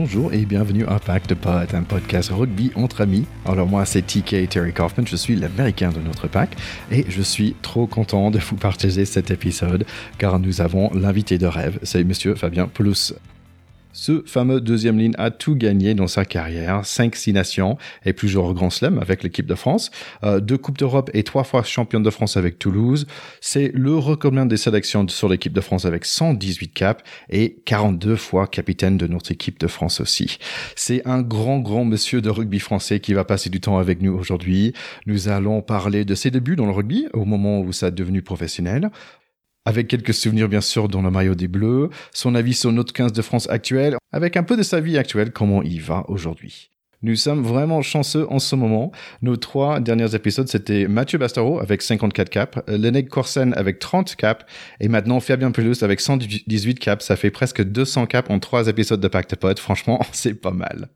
[0.00, 3.26] bonjour et bienvenue à Pack de Pod, un podcast rugby entre amis.
[3.44, 6.54] Alors moi c'est TK Terry Kaufman, je suis l'américain de notre pack
[6.92, 9.84] et je suis trop content de vous partager cet épisode
[10.16, 13.12] car nous avons l'invité de rêve, c'est monsieur Fabien Poulos.
[14.00, 18.70] Ce fameux deuxième ligne a tout gagné dans sa carrière, 5-6 nations et plusieurs grands
[18.70, 19.90] slams avec l'équipe de France,
[20.22, 23.08] euh, deux Coupes d'Europe et trois fois champion de France avec Toulouse.
[23.40, 28.46] C'est le recombien des sélections sur l'équipe de France avec 118 caps et 42 fois
[28.46, 30.38] capitaine de notre équipe de France aussi.
[30.76, 34.12] C'est un grand, grand monsieur de rugby français qui va passer du temps avec nous
[34.12, 34.74] aujourd'hui.
[35.06, 38.22] Nous allons parler de ses débuts dans le rugby au moment où ça a devenu
[38.22, 38.92] professionnel,
[39.68, 43.12] avec quelques souvenirs bien sûr dans le maillot des Bleus, son avis sur notre 15
[43.12, 46.70] de France actuelle, avec un peu de sa vie actuelle, comment il va aujourd'hui.
[47.02, 48.92] Nous sommes vraiment chanceux en ce moment.
[49.20, 54.44] Nos trois derniers épisodes, c'était Mathieu Bastaro avec 54 caps, Leneg Corsen avec 30 caps,
[54.80, 57.04] et maintenant Fabien Pelus avec 118 caps.
[57.04, 59.58] Ça fait presque 200 caps en trois épisodes de Pacte Pod.
[59.58, 60.88] Franchement, c'est pas mal.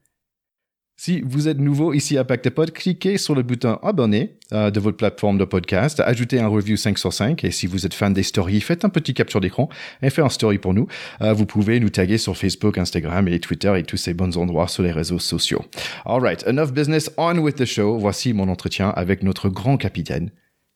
[1.05, 4.97] Si vous êtes nouveau ici à Pactepod, cliquez sur le bouton abonner euh, de votre
[4.97, 8.23] plateforme de podcast, ajoutez un review 5 sur 5 et si vous êtes fan des
[8.23, 9.69] stories, faites un petit capture d'écran
[10.01, 10.87] et faites un story pour nous.
[11.21, 14.69] Euh, vous pouvez nous taguer sur Facebook, Instagram et Twitter et tous ces bons endroits
[14.69, 15.65] sur les réseaux sociaux.
[16.05, 17.99] Alright, enough business on with the show.
[17.99, 20.31] Voici mon entretien avec notre grand capitaine,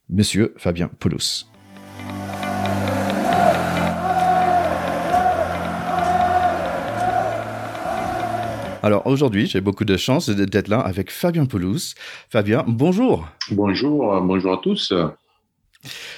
[0.09, 1.56] Monsieur Fabien Poulos.
[8.87, 11.97] Alors aujourd'hui, j'ai beaucoup de chance d'être là avec Fabien Poulos.
[12.31, 13.29] Fabien, bonjour.
[13.51, 14.95] Bonjour, euh, bonjour à tous.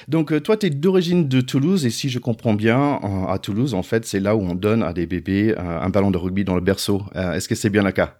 [0.06, 3.72] Donc euh, toi, tu es d'origine de Toulouse et si je comprends bien, à Toulouse,
[3.72, 6.44] en fait, c'est là où on donne à des bébés euh, un ballon de rugby
[6.44, 7.04] dans le berceau.
[7.14, 8.18] Est-ce que c'est bien le cas?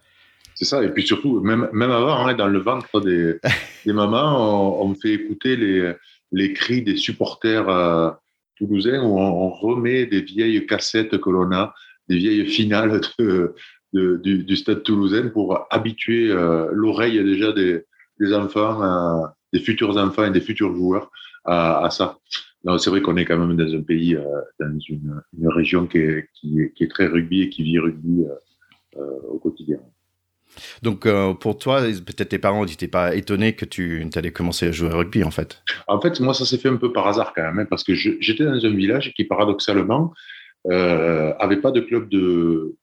[0.55, 3.35] C'est ça, et puis surtout, même, même avant, est dans le ventre des,
[3.85, 5.93] des mamans, on, me fait écouter les,
[6.33, 8.17] les cris des supporters
[8.57, 11.75] toulousains où on, remet des vieilles cassettes que l'on a,
[12.09, 13.55] des vieilles finales de,
[13.93, 17.85] du, stade toulousain pour habituer euh, l'oreille déjà des,
[18.35, 21.11] enfants, des futurs enfants et des futurs joueurs
[21.45, 22.19] à, ça.
[22.79, 24.25] C'est vrai qu'on est quand même dans un pays, euh,
[24.61, 28.25] dans une, région qui est, qui, est, très rugby et qui vit rugby
[28.97, 29.79] euh, au quotidien.
[30.83, 31.07] Donc,
[31.41, 34.99] pour toi, peut-être tes parents n'étaient pas étonnés que tu allais commencer à jouer au
[34.99, 37.61] rugby, en fait En fait, moi, ça s'est fait un peu par hasard quand même,
[37.61, 40.13] hein, parce que j'étais dans un village qui, paradoxalement,
[40.71, 42.75] euh, avait pas de club de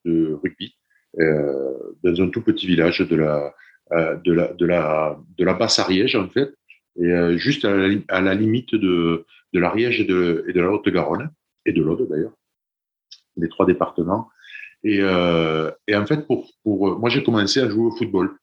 [0.41, 0.75] rugby.
[1.19, 3.53] Euh, dans un tout petit village de la,
[3.93, 6.53] euh, de la, de la, de la Basse-Ariège, en fait,
[6.99, 11.29] et euh, juste à la, limite de, de l'Ariège et de, et de la Haute-Garonne,
[11.65, 12.33] et de l'Aude d'ailleurs,
[13.37, 14.29] les trois départements.
[14.83, 18.37] Et, et en fait, pour, pour, moi, j'ai commencé à jouer au football.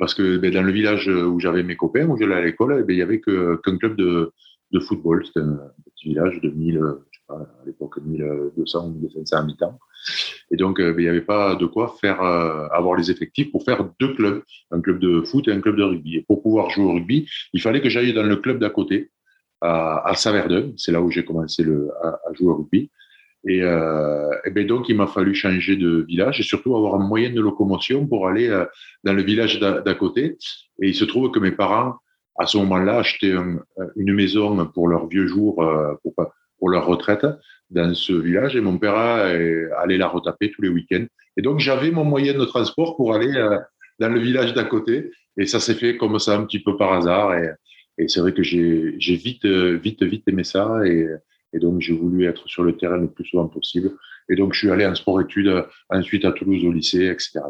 [0.00, 2.92] Parce que ben, dans le village où j'avais mes copains, où j'allais à l'école, ben,
[2.94, 4.32] il n'y avait qu'un club de,
[4.72, 5.24] de football.
[5.24, 5.60] C'était un
[5.94, 6.74] petit village de 1000,
[7.12, 9.78] je sais pas, à l'époque 1200 ou 1500 habitants.
[10.50, 13.64] Et donc, euh, il n'y avait pas de quoi faire euh, avoir les effectifs pour
[13.64, 16.16] faire deux clubs, un club de foot et un club de rugby.
[16.16, 19.10] Et pour pouvoir jouer au rugby, il fallait que j'aille dans le club d'à côté,
[19.60, 20.72] à, à Saverdun.
[20.76, 21.64] C'est là où j'ai commencé
[22.02, 22.90] à, jouer au rugby.
[23.46, 27.30] Et, euh, ben donc, il m'a fallu changer de village et surtout avoir un moyen
[27.30, 28.48] de locomotion pour aller
[29.04, 30.38] dans le village d'à côté.
[30.82, 31.96] Et il se trouve que mes parents,
[32.38, 33.34] à ce moment-là, achetaient
[33.96, 35.62] une maison pour leurs vieux jours,
[36.58, 37.26] pour leur retraite
[37.70, 41.06] dans ce village et mon père allait la retaper tous les week-ends.
[41.36, 43.58] Et donc j'avais mon moyen de transport pour aller euh,
[43.98, 46.92] dans le village d'à côté et ça s'est fait comme ça un petit peu par
[46.92, 47.50] hasard et,
[47.98, 51.06] et c'est vrai que j'ai vite, vite, vite aimé ça et,
[51.52, 53.92] et donc j'ai voulu être sur le terrain le plus souvent possible.
[54.28, 57.40] Et donc je suis allé en sport-études ensuite à Toulouse au lycée, etc.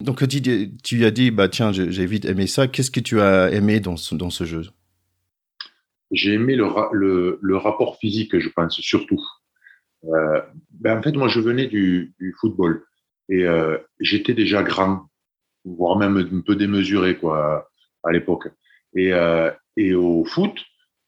[0.00, 0.42] Donc tu,
[0.82, 2.66] tu as dit, bah tiens, j'ai vite aimé ça.
[2.66, 4.62] Qu'est-ce que tu as aimé dans ce, dans ce jeu?
[6.10, 9.20] J'ai aimé le, le, le, rapport physique, je pense, surtout.
[10.04, 10.40] Euh,
[10.70, 12.84] ben en fait, moi, je venais du, football
[13.28, 15.06] et euh, j'étais déjà grand,
[15.64, 17.68] voire même un peu démesuré quoi
[18.02, 18.48] à l'époque.
[18.94, 19.50] Et, euh,
[19.94, 20.52] au foot,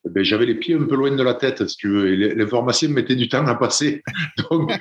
[0.05, 2.89] ben, j'avais les pieds un peu loin de la tête, si tu veux, et l'information
[2.91, 4.03] mettait du temps à passer.
[4.51, 4.73] Donc,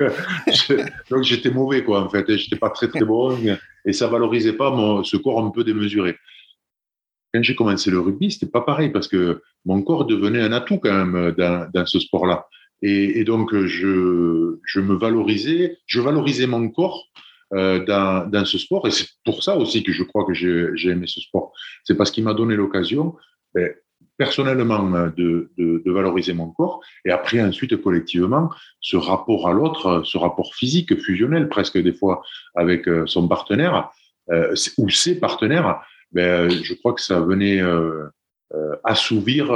[1.22, 2.38] j'étais mauvais, quoi, en fait.
[2.38, 3.38] J'étais pas très, très bon
[3.86, 6.18] et ça valorisait pas mon, ce corps un peu démesuré.
[7.34, 10.78] Quand j'ai commencé le rugby, c'était pas pareil parce que mon corps devenait un atout
[10.78, 12.48] quand même dans ce sport-là.
[12.86, 17.08] Et, donc, je, je me valorisais, je valorisais mon corps
[17.54, 18.86] euh, dans, dans, ce sport.
[18.88, 21.54] Et c'est pour ça aussi que je crois que j'ai aimé ce sport.
[21.86, 23.16] C'est parce qu'il m'a donné l'occasion,
[23.56, 23.72] ben,
[24.18, 24.84] personnellement,
[25.16, 26.82] de, de, valoriser mon corps.
[27.06, 28.50] Et après, ensuite, collectivement,
[28.82, 32.22] ce rapport à l'autre, ce rapport physique, fusionnel presque des fois
[32.54, 33.92] avec euh, son partenaire
[34.30, 35.82] euh, ou ses partenaires,
[36.12, 37.62] ben, je crois que ça venait
[38.84, 39.52] assouvir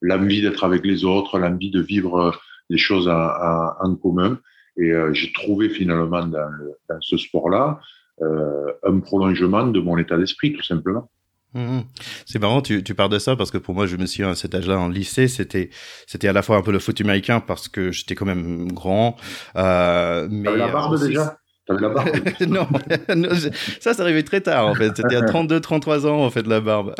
[0.00, 2.40] l'envie d'être avec les autres, l'envie de vivre
[2.70, 4.38] des choses en, commun.
[4.78, 6.50] Et j'ai trouvé finalement dans,
[6.88, 7.80] dans ce sport-là
[8.22, 11.10] un prolongement de mon état d'esprit, tout simplement.
[11.54, 11.80] Mmh.
[12.26, 14.34] C'est marrant, tu, tu parles de ça parce que pour moi, je me suis à
[14.36, 15.70] cet âge-là en lycée, c'était
[16.06, 19.16] c'était à la fois un peu le foot américain parce que j'étais quand même grand.
[19.56, 21.39] Euh, mais la barbe déjà?
[21.78, 22.10] La barbe
[22.48, 22.66] non,
[23.80, 24.92] ça, ça arrivait très tard en fait.
[24.96, 26.94] C'était à 32, 33 ans en fait la barbe.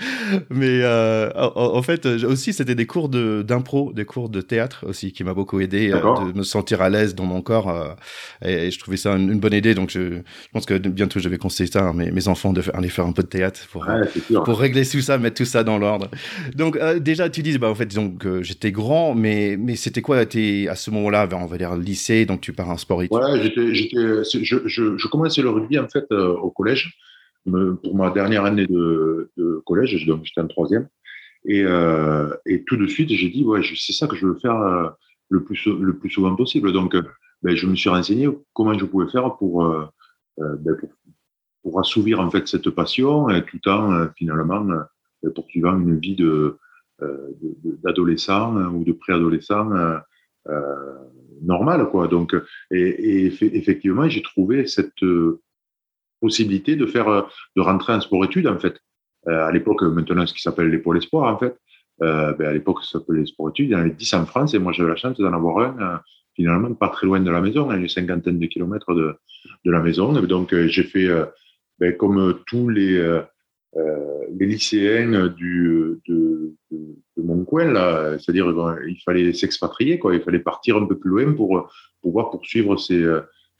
[0.50, 5.12] Mais euh, en, fait, aussi c'était des cours de d'impro, des cours de théâtre aussi
[5.12, 6.00] qui m'a beaucoup aidé euh,
[6.32, 7.68] de me sentir à l'aise dans mon corps.
[7.70, 7.88] Euh,
[8.44, 9.74] et, je trouvais ça une, bonne idée.
[9.74, 10.20] Donc je,
[10.52, 13.12] pense que bientôt je vais conseiller ça à mes, mes enfants de aller faire un
[13.12, 13.86] peu de théâtre pour
[14.44, 16.10] pour régler tout ça, mettre tout ça dans l'ordre.
[16.54, 20.16] Donc déjà tu dis bah en fait donc j'étais grand, mais mais c'était quoi?
[20.18, 25.08] À ce moment-là, on va dire lycée, donc tu pars en sport Ouais, j'étais je,
[25.08, 26.96] commençais le rugby en fait euh, au collège,
[27.44, 30.88] pour ma dernière année de, de collège, donc j'étais en troisième.
[31.44, 34.56] Et, euh, et, tout de suite, j'ai dit, ouais, c'est ça que je veux faire
[34.56, 34.88] euh,
[35.28, 36.72] le, plus, le plus souvent possible.
[36.72, 36.96] Donc,
[37.42, 39.64] ben, je me suis renseigné comment je pouvais faire pour,
[40.38, 40.76] ben,
[41.62, 46.58] pour, assouvir en fait cette passion, tout en finalement ben, poursuivant une vie de
[47.84, 49.70] d'adolescent ou de préadolescent
[51.42, 52.08] normal, quoi.
[52.08, 52.34] Donc,
[52.70, 55.40] et, effectivement, j'ai trouvé cette euh,
[56.20, 57.22] possibilité de faire, euh,
[57.56, 58.78] de rentrer en sport-études, en fait.
[59.26, 61.56] à l'époque, maintenant, ce qui s'appelle les pôles espoirs, en fait.
[61.98, 63.70] Ben, à l'époque, ça s'appelait sport-études.
[63.70, 66.00] Il y en avait 10 en France et moi, j'avais la chance d'en avoir un,
[66.34, 69.16] finalement, pas très loin de la maison, à une cinquantaine de kilomètres de,
[69.64, 70.12] de la maison.
[70.12, 71.08] Donc, j'ai fait,
[71.80, 73.00] ben, comme tous les,
[74.38, 77.72] les lycéens du, de, de, mon coin,
[78.18, 78.46] c'est-à-dire
[78.86, 80.14] il fallait s'expatrier, quoi.
[80.14, 81.70] Il fallait partir un peu plus loin pour
[82.02, 82.76] pouvoir poursuivre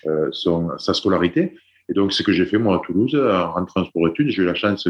[0.06, 0.30] euh,
[0.78, 1.56] sa scolarité.
[1.88, 4.46] Et donc, ce que j'ai fait, moi, à Toulouse, en rentrant en sport-études, j'ai eu
[4.46, 4.88] la chance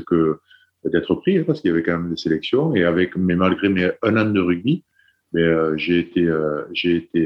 [0.85, 2.75] d'être pris, hein, parce qu'il y avait quand même des sélections.
[2.75, 4.85] Et avec, mais malgré mes un an de rugby,
[5.33, 6.63] mais, euh, j'ai été, euh,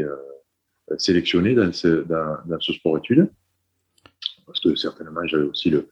[0.00, 2.04] euh, sélectionné dans ce,
[2.60, 3.28] ce sport-études.
[4.46, 5.86] Parce que certainement, j'avais aussi le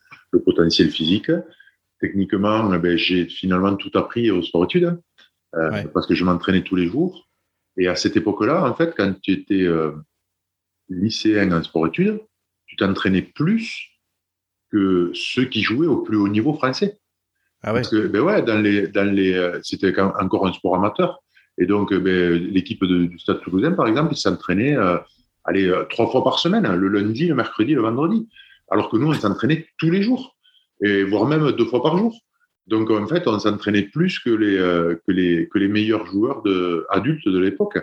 [0.45, 1.31] potentiel physique
[2.01, 5.01] techniquement, ben, j'ai finalement tout appris au sport-études
[5.55, 7.29] euh, parce que je m'entraînais tous les jours.
[7.77, 9.93] Et à cette époque-là, en fait, quand tu étais euh,
[10.89, 12.21] lycéen en sport-études,
[12.67, 13.89] tu t'entraînais plus
[14.71, 16.99] que ceux qui jouaient au plus haut niveau français.
[17.63, 17.81] Ah ouais.
[17.81, 21.21] Parce que, ben ouais, dans les, dans les, euh, c'était encore un sport amateur.
[21.57, 24.99] Et donc, ben, l'équipe du Stade Toulousain, par exemple, ils s'entraînaient, euh,
[25.45, 28.29] allez, trois fois par semaine, le lundi, le mercredi, le vendredi.
[28.71, 30.38] Alors que nous, on s'entraînait tous les jours
[30.83, 32.15] et voire même deux fois par jour.
[32.67, 36.43] Donc en fait, on s'entraînait plus que les, euh, que les, que les meilleurs joueurs
[36.43, 37.79] de, adultes de l'époque.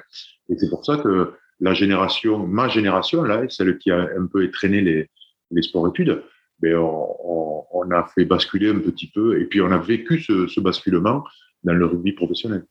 [0.49, 4.43] Et c'est pour ça que la génération, ma génération, là, celle qui a un peu
[4.43, 5.09] étraîné les,
[5.51, 6.21] les sports-études,
[6.59, 10.59] ben on, a fait basculer un petit peu et puis on a vécu ce, ce
[10.59, 11.23] basculement
[11.63, 12.65] dans le rugby professionnel.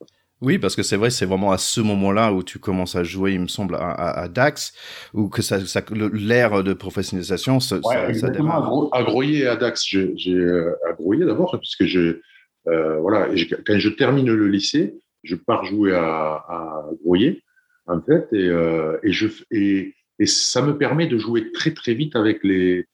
[0.44, 3.32] Oui, parce que c'est vrai, c'est vraiment à ce moment-là où tu commences à jouer,
[3.32, 4.74] il me semble, à, Dax,
[5.14, 5.82] ou que ça, ça
[6.12, 8.70] l'ère de professionnalisation, ça, ouais, ça, démarre.
[8.92, 12.20] À, Groyer et à Dax, j'ai euh, à Groyer d'abord, puisque je,
[12.68, 13.28] euh, voilà,
[13.66, 17.42] quand je termine le lycée, je pars jouer à, à Groyer,
[17.86, 21.94] en fait, et, euh, et, je, et, et ça me permet de jouer très très
[21.94, 22.84] vite avec les,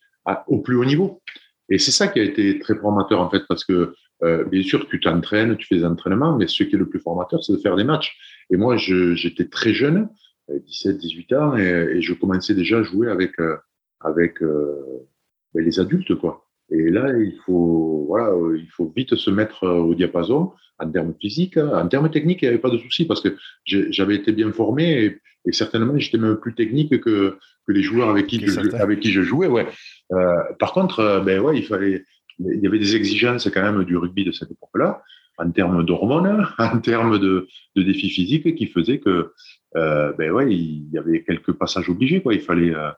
[0.47, 1.21] au plus haut niveau.
[1.69, 4.87] Et c'est ça qui a été très formateur en fait, parce que euh, bien sûr,
[4.89, 7.59] tu t'entraînes, tu fais des entraînements, mais ce qui est le plus formateur, c'est de
[7.59, 8.17] faire des matchs.
[8.51, 10.09] Et moi, j'étais très jeune,
[10.49, 13.57] 17, euh, 18 ans, et, et, je commençais déjà à jouer avec, euh,
[14.01, 15.07] avec euh,
[15.55, 16.47] ben, les adultes, quoi.
[16.71, 21.57] Et là, il faut, voilà, il faut vite se mettre au diapason en termes physiques,
[21.57, 23.37] en termes techniques, il n'y avait pas de souci parce que
[23.67, 27.37] j'avais été bien formé et, et certainement j'étais même plus technique que,
[27.67, 29.49] que les joueurs avec qui, je, avec qui je jouais.
[29.49, 29.67] Ouais.
[30.13, 32.05] Euh, par contre, ben ouais, il fallait,
[32.41, 35.03] il y avait des exigences quand même du rugby de cette époque-là,
[35.39, 39.33] en termes d'hormones, en termes de, de, défis physiques, qui faisaient que,
[39.77, 42.35] euh, ben ouais, il y avait quelques passages obligés, quoi.
[42.35, 42.91] Il fallait, euh,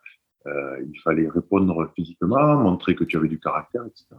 [0.47, 4.17] euh il fallait répondre physiquement, montrer que tu avais du caractère, etc.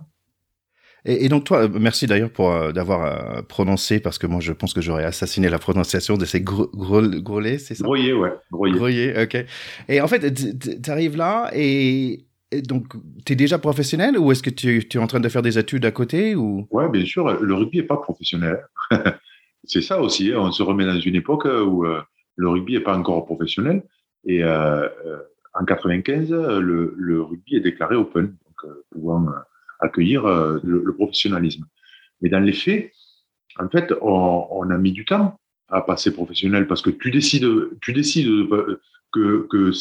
[1.05, 4.53] Et, et donc toi, merci d'ailleurs pour euh, d'avoir euh, prononcé, parce que moi je
[4.53, 7.83] pense que j'aurais assassiné la prononciation de ces gros, gros, c'est ça?
[7.83, 8.31] Groyer, ouais.
[8.51, 8.75] Groyer.
[8.75, 9.45] Groyer, ok.
[9.89, 10.33] Et en fait,
[10.81, 12.25] tu arrives là et
[12.61, 12.93] donc,
[13.25, 15.85] tu es déjà professionnel ou est-ce que tu, es en train de faire des études
[15.85, 16.67] à côté ou...
[16.71, 17.41] Oui, bien sûr.
[17.41, 18.65] Le rugby n'est pas professionnel.
[19.63, 20.31] c'est ça aussi.
[20.31, 20.39] Hein.
[20.39, 22.01] On se remet dans une époque où euh,
[22.35, 23.83] le rugby n'est pas encore professionnel.
[24.25, 25.19] Et euh, euh,
[25.53, 29.27] en 95, le, rugby est déclaré open, donc pouvant
[29.79, 31.65] accueillir le, professionnalisme.
[32.21, 32.91] Mais dans les faits,
[33.59, 37.47] en fait, on, on, a mis du temps à passer professionnel parce que tu décides,
[37.81, 38.47] tu décides
[39.11, 39.71] que, que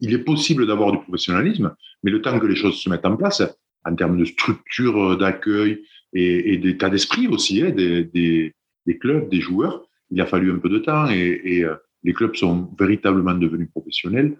[0.00, 3.16] il est possible d'avoir du professionnalisme, mais le temps que les choses se mettent en
[3.16, 3.42] place,
[3.84, 8.54] en termes de structure d'accueil et, d'état d'esprit aussi, hein, des,
[9.00, 11.74] clubs, des joueurs, il a fallu un peu de temps et, euh,
[12.04, 14.36] les clubs sont véritablement devenus professionnels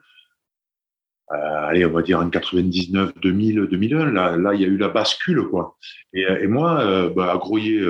[1.31, 4.11] allez, on va dire en 99, 2000, 2001.
[4.13, 5.77] Là, là, il y a eu la bascule, quoi.
[6.13, 7.87] Et, moi, bah, à Groyer,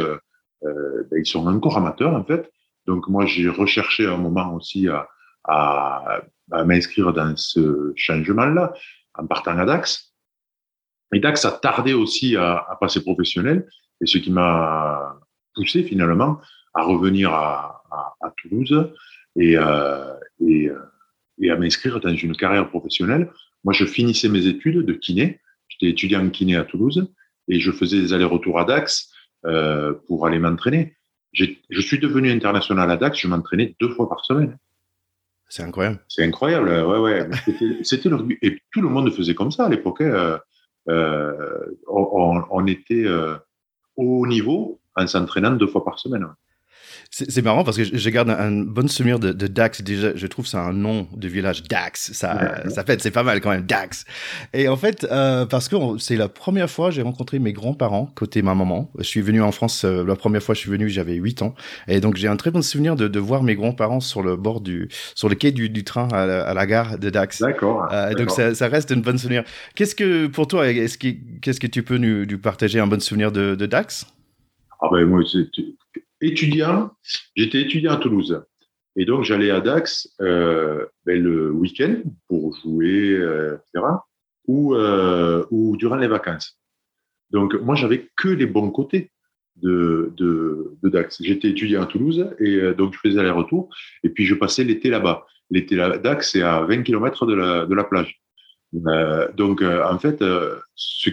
[0.63, 2.51] ben, ils sont encore amateurs, en fait.
[2.87, 5.09] Donc, moi, j'ai recherché un moment aussi à,
[5.49, 6.21] à,
[6.65, 8.73] m'inscrire dans ce changement-là
[9.15, 10.15] en partant à Dax.
[11.13, 13.67] Et Dax a tardé aussi à, passer professionnel,
[14.01, 15.19] et ce qui m'a
[15.55, 16.41] poussé finalement
[16.75, 17.75] à revenir à,
[18.37, 18.93] Toulouse
[19.37, 20.13] et, euh,
[20.43, 20.79] euh,
[21.41, 23.31] et à m'inscrire dans une carrière professionnelle.
[23.65, 25.41] Moi, je finissais mes études de kiné.
[25.69, 27.11] J'étais étudiant en kiné à Toulouse
[27.49, 29.11] et je faisais des allers-retours à Dax
[29.47, 30.97] euh, pour aller m'entraîner.
[31.33, 34.59] Je suis devenu international à Dax, je m'entraînais deux fois par semaine.
[35.49, 35.99] C'est incroyable.
[36.09, 37.29] C'est incroyable, ouais, ouais.
[37.83, 38.11] C'était.
[38.43, 40.03] Et tout le monde faisait comme ça à l'époque.
[40.03, 40.41] Hein.
[40.89, 43.37] Euh, on, on, était euh,
[43.97, 46.27] au haut niveau en s'entraînant deux fois par semaine.
[47.11, 49.81] C'est marrant parce que je garde un, bon souvenir de, Dax.
[49.81, 52.13] Déjà, je trouve c'est un nom de village, Dax.
[52.13, 54.05] Ça, ça fait, c'est pas mal quand même, Dax.
[54.53, 58.43] Et en fait, euh, parce que c'est la première fois j'ai rencontré mes grands-parents côté
[58.43, 58.91] ma maman.
[58.99, 61.55] Je suis venu en France euh, la première fois je suis venu, j'avais 8 ans.
[61.89, 64.61] Et donc j'ai un très bon souvenir de, de voir mes grands-parents sur le bord
[64.61, 67.41] du, sur le quai du, du train à la, à la, gare de Dax.
[67.41, 67.89] D'accord.
[67.91, 69.45] Euh, donc ça, ça, reste un bon souvenir.
[69.75, 71.09] Qu'est-ce que pour toi, est-ce que
[71.41, 74.07] qu'est-ce que tu peux nous, nous, partager un bon souvenir de, de Dax?
[74.81, 75.23] Ah ben moi,
[76.21, 76.91] étudiant,
[77.35, 78.43] j'étais étudiant à Toulouse.
[78.97, 83.87] Et donc, j'allais à Dax euh, ben, le week-end pour jouer, euh, etc.,
[84.49, 86.59] ou, euh, ou durant les vacances.
[87.31, 89.13] Donc, moi, j'avais que les bons côtés
[89.57, 90.13] de,
[90.83, 91.23] Dax.
[91.23, 93.69] J'étais étudiant à Toulouse et donc je faisais aller-retour.
[94.03, 95.27] Et puis, je passais l'été là-bas.
[95.51, 98.21] L'été à Dax, c'est à 20 km de la, plage.
[98.73, 100.25] Donc, en fait,
[100.75, 101.11] ce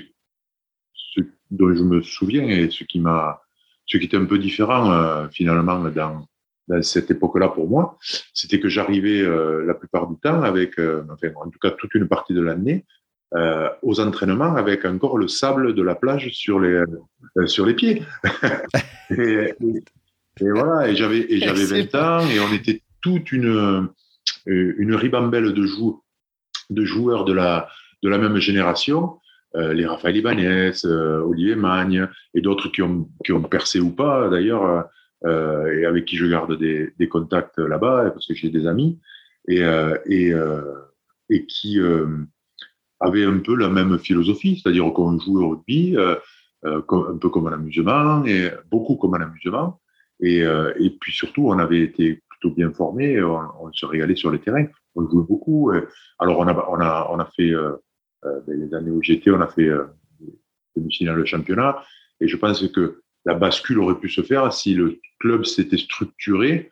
[1.51, 3.41] dont je me souviens et ce qui m'a
[3.85, 6.25] ce qui était un peu différent euh, finalement dans,
[6.67, 7.97] dans cette époque-là pour moi,
[8.33, 11.93] c'était que j'arrivais euh, la plupart du temps avec, euh, enfin en tout cas toute
[11.93, 12.85] une partie de l'année,
[13.35, 16.83] euh, aux entraînements avec encore le sable de la plage sur les
[17.45, 18.03] sur les pieds.
[19.11, 19.53] et,
[20.39, 23.89] et, voilà, et j'avais et j'avais 20 ans et on était toute une
[24.45, 26.01] une ribambelle de joueurs
[26.69, 27.67] de joueurs de la
[28.03, 29.17] de la même génération
[29.55, 33.91] euh, les Raphaël Ibanez, euh, Olivier Magne et d'autres qui ont, qui ont percé ou
[33.91, 34.85] pas d'ailleurs,
[35.25, 38.99] euh, et avec qui je garde des, contacts là-bas parce que j'ai des amis
[39.47, 39.61] et,
[40.07, 40.33] et,
[41.29, 41.79] et qui
[42.99, 45.95] avaient un peu la même philosophie, c'est-à-dire qu'on joue au rugby
[46.63, 49.79] un peu comme un amusement et beaucoup comme un amusement.
[50.19, 54.39] Et, et puis surtout, on avait été plutôt bien formés, on, se régalait sur les
[54.39, 55.71] terrains, on jouait beaucoup.
[56.19, 57.53] Alors on a, on a, on a fait
[58.47, 59.85] les années où j'étais, on a fait euh,
[60.75, 61.83] demi-finale de championnat.
[62.21, 66.71] Et je pense que la bascule aurait pu se faire si le club s'était structuré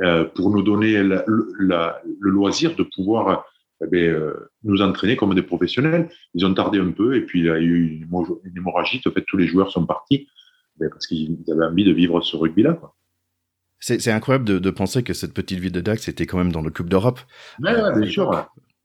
[0.00, 1.24] euh, pour nous donner la,
[1.58, 3.44] la, le loisir de pouvoir
[3.82, 6.08] eh ben, euh, nous entraîner comme des professionnels.
[6.34, 9.00] Ils ont tardé un peu et puis il y a eu une hémorragie.
[9.06, 10.28] En fait, tous les joueurs sont partis
[10.78, 12.80] ben, parce qu'ils avaient envie de vivre ce rugby-là.
[13.82, 16.60] C'est incroyable de, de, penser que cette petite ville de Dax était quand même dans
[16.60, 17.18] le Coupe d'Europe.
[17.62, 18.30] Ouais, bien sûr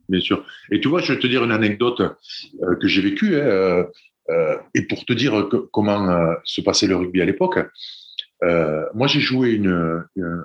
[0.10, 0.46] bien sûr.
[0.72, 3.84] Et tu vois, je vais te dire une anecdote euh, que j'ai vécue, hein, euh,
[4.30, 7.60] euh, et pour te dire que, comment euh, se passait le rugby à l'époque.
[8.94, 10.44] Moi, j'ai joué une, une,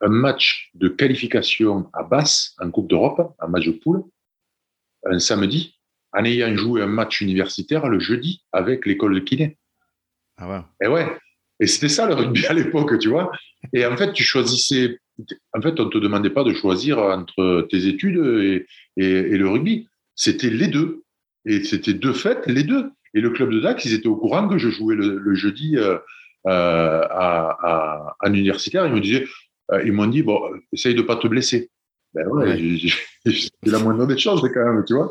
[0.00, 4.04] un match de qualification à Basse en Coupe d'Europe, un match de poule,
[5.04, 5.78] un samedi,
[6.12, 9.58] en ayant joué un match universitaire le jeudi avec l'école de kiné.
[10.38, 10.60] Ah ouais.
[10.82, 11.06] Et ouais.
[11.60, 13.30] Et c'était ça le rugby à l'époque, tu vois.
[13.74, 14.98] Et en fait, tu choisissais
[15.52, 19.38] en fait, on ne te demandait pas de choisir entre tes études et, et, et
[19.38, 19.88] le rugby.
[20.14, 21.02] C'était les deux.
[21.46, 22.90] Et c'était deux fêtes, les deux.
[23.14, 25.76] Et le club de Dax, ils étaient au courant que je jouais le, le jeudi
[25.76, 25.98] euh,
[26.46, 28.86] euh, à, à, à l'universitaire.
[28.86, 29.26] Ils me disaient,
[29.72, 30.40] euh, ils m'ont dit, bon,
[30.72, 31.70] essaye de pas te blesser.
[32.14, 32.90] Ben ouais, ouais.
[33.32, 35.10] c'est la moindre des choses quand même, tu vois.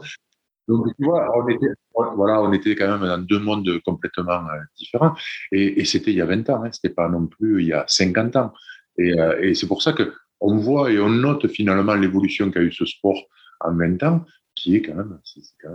[0.67, 4.59] Donc, tu vois, on était, voilà, on était quand même dans deux mondes complètement euh,
[4.77, 5.15] différents.
[5.51, 7.73] Et, et c'était il y a 20 ans, hein, c'était pas non plus il y
[7.73, 8.53] a 50 ans.
[8.99, 12.61] Et, euh, et c'est pour ça que on voit et on note finalement l'évolution qu'a
[12.61, 13.21] eu ce sport
[13.61, 14.25] en 20 ans,
[14.55, 15.19] qui est quand même,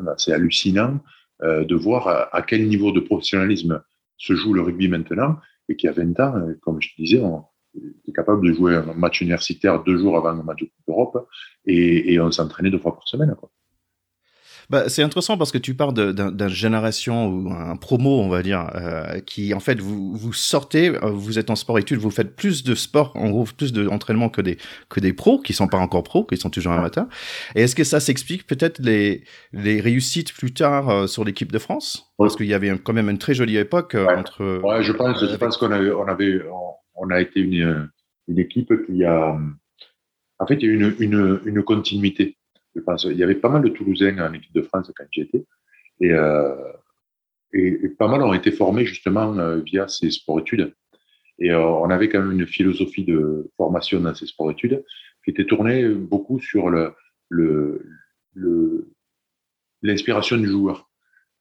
[0.08, 1.00] assez hallucinant
[1.42, 3.82] euh, de voir à, à, quel niveau de professionnalisme
[4.16, 5.38] se joue le rugby maintenant,
[5.68, 7.44] et qu'il y a 20 ans, euh, comme je te disais, on
[8.06, 11.28] est capable de jouer un match universitaire deux jours avant un match de Coupe d'Europe,
[11.66, 13.34] et, on s'entraînait deux fois par semaine.
[14.70, 18.70] Bah, c'est intéressant parce que tu parles d'une génération ou un promo, on va dire,
[18.74, 22.34] euh, qui en fait vous vous sortez, euh, vous êtes en sport études, vous faites
[22.34, 25.78] plus de sport, en gros plus d'entraînement que des que des pros qui sont pas
[25.78, 27.06] encore pros, qui sont toujours amateurs.
[27.54, 31.58] Et est-ce que ça s'explique peut-être les les réussites plus tard euh, sur l'équipe de
[31.58, 32.12] France?
[32.18, 34.14] Parce qu'il y avait quand même une très jolie époque euh, ouais.
[34.14, 34.62] entre.
[34.62, 36.40] Ouais, je pense, je pense qu'on avait on avait
[36.96, 37.90] on, a été une
[38.28, 39.36] une équipe qui a
[40.38, 42.36] en fait il y a eu une une, une continuité
[42.74, 45.44] Il y avait pas mal de Toulousains en équipe de France quand j'y étais.
[46.00, 46.12] Et,
[47.52, 50.74] et, pas mal ont été formés justement via ces sports-études.
[51.38, 54.84] Et on avait quand même une philosophie de formation dans ces sports-études
[55.24, 56.70] qui était tournée beaucoup sur
[59.82, 60.90] l'inspiration du joueur.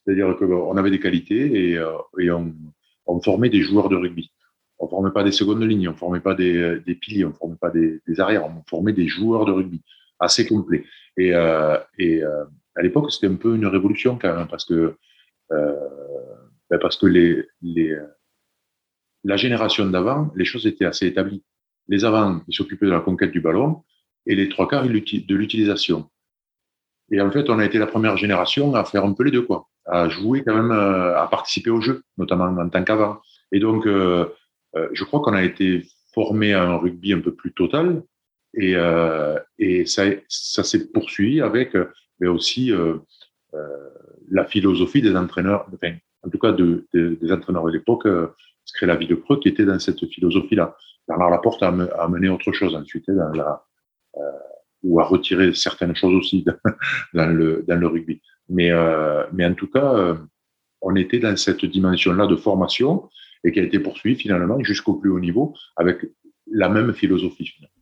[0.05, 4.31] C'est-à-dire qu'on avait des qualités et, on, formait des joueurs de rugby.
[4.79, 7.33] On ne formait pas des secondes lignes, on ne formait pas des, piliers, on ne
[7.33, 9.81] formait pas des, arrières, on formait des joueurs de rugby
[10.23, 10.85] assez complets.
[11.17, 14.95] Et, euh, euh, à l'époque, c'était un peu une révolution quand même, parce que,
[15.51, 15.73] euh,
[16.69, 17.95] ben parce que les, les,
[19.23, 21.43] la génération d'avant, les choses étaient assez établies.
[21.87, 23.83] Les avant, ils s'occupaient de la conquête du ballon
[24.25, 26.09] et les trois quarts de l'utilisation.
[27.11, 29.43] Et en fait, on a été la première génération à faire un peu les deux,
[29.43, 33.21] quoi, à jouer quand même, à participer au jeu, notamment en tant qu'avant.
[33.51, 38.01] Et donc, je crois qu'on a été formé à un rugby un peu plus total,
[38.55, 41.75] et, euh, et ça, ça s'est poursuivi avec
[42.19, 42.97] mais aussi euh,
[43.53, 43.89] euh,
[44.31, 45.95] la philosophie des entraîneurs, enfin,
[46.25, 48.27] en tout cas de, de, des entraîneurs de l'époque, euh,
[48.81, 50.75] la vie de Creux, qui était dans cette philosophie-là.
[51.07, 53.31] Bernard Laporte a, a mené autre chose ensuite, hein,
[54.17, 54.21] euh,
[54.83, 56.45] ou a retiré certaines choses aussi
[57.13, 58.21] dans le, dans le rugby.
[58.49, 60.17] Mais, euh, mais en tout cas,
[60.81, 63.09] on était dans cette dimension-là de formation
[63.43, 66.05] et qui a été poursuivie finalement jusqu'au plus haut niveau avec
[66.49, 67.45] la même philosophie.
[67.45, 67.72] Finalement.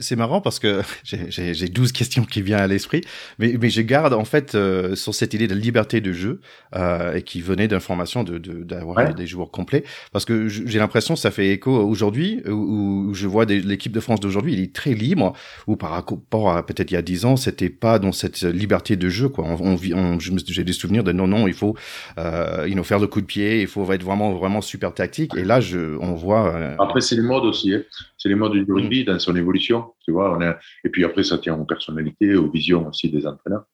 [0.00, 3.02] C'est marrant parce que j'ai 12 questions qui viennent à l'esprit,
[3.38, 6.40] mais, mais je garde en fait euh, sur cette idée de liberté de jeu
[6.76, 9.84] euh, et qui venait d'informations d'avoir de, de, des joueurs complets.
[10.12, 14.00] Parce que j'ai l'impression que ça fait écho aujourd'hui où, où, je vois l'équipe de
[14.00, 15.32] France d'aujourd'hui, il est très libre,
[15.66, 18.96] ou par rapport à peut-être il y a 10 ans, c'était pas dans cette liberté
[18.96, 19.28] de jeu.
[19.28, 19.44] quoi.
[19.44, 21.74] On, on, on J'ai des souvenirs de non, non, il faut,
[22.18, 25.34] euh, il faut faire le coup de pied, il faut être vraiment, vraiment super tactique.
[25.36, 26.54] Et là, je, on voit.
[26.54, 27.74] Euh, Après, c'est le mode aussi.
[27.74, 27.82] Hein.
[28.16, 29.77] C'est les modes du rugby dans son évolution.
[30.04, 30.38] Tu vois.
[30.84, 33.64] Et puis après, ça tient aux personnalités, aux visions aussi des entraîneurs.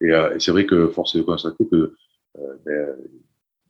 [0.00, 1.94] Et, euh, et c'est vrai que force est de constater que
[2.38, 2.96] euh, ben,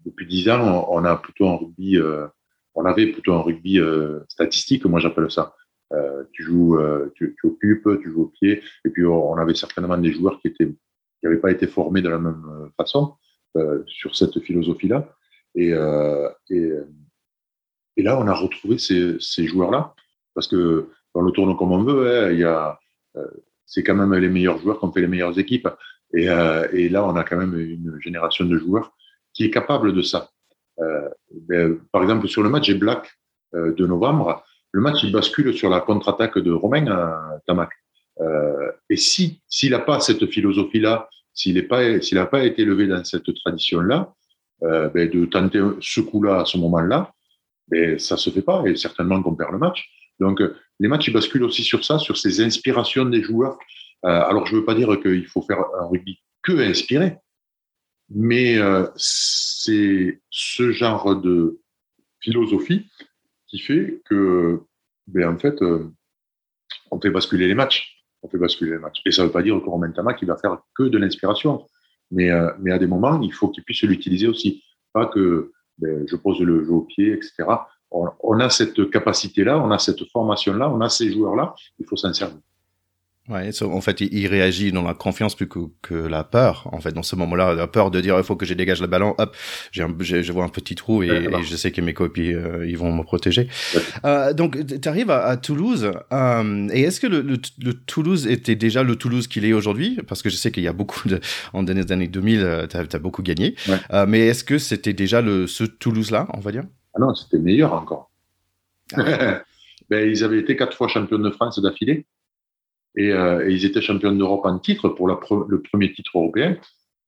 [0.05, 2.26] depuis dix ans, on, a plutôt un rugby, euh,
[2.74, 5.55] on avait plutôt un rugby euh, statistique, moi j'appelle ça.
[5.92, 6.78] Euh, tu joues,
[7.14, 10.48] tu, tu, occupes, tu joues au pied, et puis on, avait certainement des joueurs qui
[10.48, 13.14] étaient, qui n'avaient pas été formés de la même façon
[13.87, 15.14] sur cette philosophie-là.
[15.55, 15.72] Et,
[16.48, 16.72] et,
[17.98, 19.94] et là, on a retrouvé ces, ces joueurs-là
[20.35, 22.79] parce que on le tourne comme on veut, hein, il y a,
[23.16, 23.27] euh,
[23.66, 25.68] c'est quand même les meilleurs joueurs qui ont fait les meilleures équipes.
[26.14, 28.92] Et, euh, et, là, on a quand même une génération de joueurs
[29.33, 30.31] qui est capable de ça.
[30.81, 31.09] Euh,
[31.48, 33.11] ben, par exemple, sur le match des Black
[33.55, 37.70] euh, de novembre, le match il bascule sur la contre-attaque de Romain à Tamac.
[38.20, 42.62] Euh, et si s'il n'a pas cette philosophie-là, s'il n'a pas s'il n'a pas été
[42.62, 44.12] élevé dans cette tradition-là,
[44.61, 47.12] ben, de tenter ce coup-là à ce moment-là,
[47.68, 49.90] ben, ça se fait pas et certainement qu'on perd le match.
[50.22, 53.58] Donc, euh, les matchs, ils basculent aussi sur ça, sur ces inspirations des joueurs.
[54.04, 57.16] Euh, alors, je ne veux pas dire qu'il faut faire un rugby que inspiré,
[58.08, 61.61] mais euh, c'est ce genre de
[62.20, 62.88] philosophie
[63.48, 64.61] qui fait que,
[65.06, 65.56] ben, en fait,
[66.90, 68.04] on fait basculer les matchs.
[68.22, 69.02] On fait basculer les matchs.
[69.04, 71.66] Et ça ne veut pas dire que Romain Tama qui va faire que de l'inspiration.
[72.11, 72.30] Mais,
[72.61, 74.62] mais à des moments, il faut qu'il puisse l'utiliser aussi.
[74.92, 77.44] Pas que ben, je pose le jeu au pied, etc
[77.92, 82.12] on, a cette capacité-là, on a cette formation-là, on a ces joueurs-là, il faut s'en
[82.12, 82.38] servir.
[83.28, 86.68] Ouais, en fait, il, réagit dans la confiance plus que, que, la peur.
[86.72, 88.88] En fait, dans ce moment-là, la peur de dire il faut que je dégage le
[88.88, 89.14] ballon.
[89.18, 89.37] Hop,
[89.70, 89.85] j'ai
[90.24, 93.05] je vois un petit trou et, je sais que mes copies euh, ils vont me
[93.05, 93.46] protéger.
[94.05, 95.92] Euh, donc, tu arrives à, Toulouse.
[96.12, 100.00] Euh, et est-ce que le, le, Toulouse était déjà le Toulouse qu'il est aujourd'hui?
[100.09, 101.20] Parce que je sais qu'il y a beaucoup de
[101.52, 103.55] en des années 2000, tu as, beaucoup gagné.
[103.92, 106.64] Euh, mais est-ce que c'était déjà le ce Toulouse-là, on va dire?
[106.94, 108.11] Ah non, c'était meilleur encore.
[108.94, 109.42] Ah.
[109.90, 112.07] ben, ils avaient été quatre fois champions de France d'affilée.
[112.96, 116.59] Et, euh, et, ils étaient champions d'Europe en titre pour la le premier titre européen.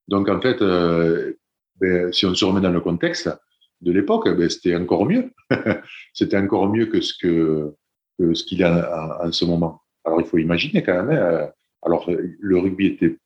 [0.08, 1.34] Donc en fait, euh,
[1.80, 3.30] ben, si on se remet dans le contexte
[3.82, 5.32] de l'époque, ben, c'était encore mieux.
[6.14, 7.74] c'était encore mieux que ce que,
[8.18, 9.82] que ce qu'il y a en, en, ce moment.
[10.04, 11.18] Alors il faut imaginer quand même.
[11.18, 11.50] Hein,
[11.82, 13.16] alors le rugby était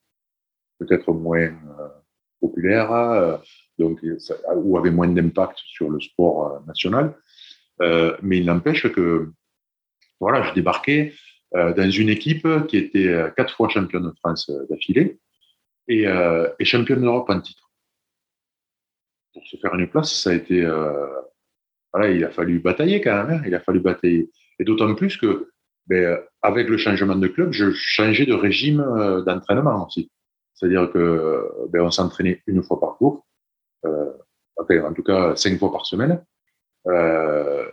[0.79, 1.89] peut-être moins euh,
[2.41, 3.41] populaire.
[3.79, 4.05] Donc,
[4.57, 7.17] ou avait moins d'impact sur le sport euh, national.
[7.81, 9.31] Euh, mais il n'empêche que,
[10.21, 11.15] voilà, je débarquais
[11.55, 15.19] euh, dans une équipe qui était quatre fois championne de France d'affilée
[15.87, 16.07] et,
[16.65, 17.71] championne d'Europe en titre.
[19.33, 20.67] Pour se faire une place, ça a été,
[21.93, 23.39] voilà, il a fallu batailler quand même.
[23.39, 25.51] Hein, il a fallu batailler, et d'autant plus que,
[25.87, 28.85] ben, avec le changement de club, je changeais de régime
[29.25, 30.11] d'entraînement aussi.
[30.55, 33.28] C'est-à-dire que ben, on s'entraînait une fois par jour
[33.85, 34.13] euh,
[34.57, 36.23] en tout cas cinq fois par semaine,
[36.87, 37.65] euh,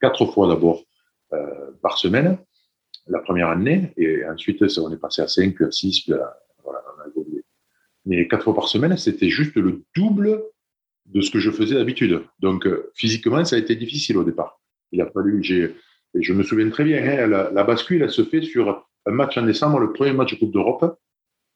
[0.00, 0.82] quatre fois d'abord
[1.32, 2.38] euh, par semaine.
[3.08, 6.12] la première année, et ensuite, on est passé à 5, puis à 6, puis
[6.64, 7.44] voilà, on a évolué.
[8.04, 10.42] Mais quatre fois par semaine, c'était juste le double
[11.06, 12.22] de ce que je faisais d'habitude.
[12.40, 14.60] Donc, physiquement, ça a été difficile au départ.
[14.90, 18.86] Il a fallu, je me souviens très bien, hein, la, bascule, elle se fait sur
[19.06, 20.98] un match en décembre, le premier match de Coupe d'Europe,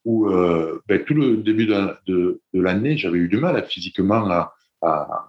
[0.04, 4.28] où euh, ben, tout le début de, de, de l'année, j'avais eu du mal physiquement
[4.30, 5.28] à, à,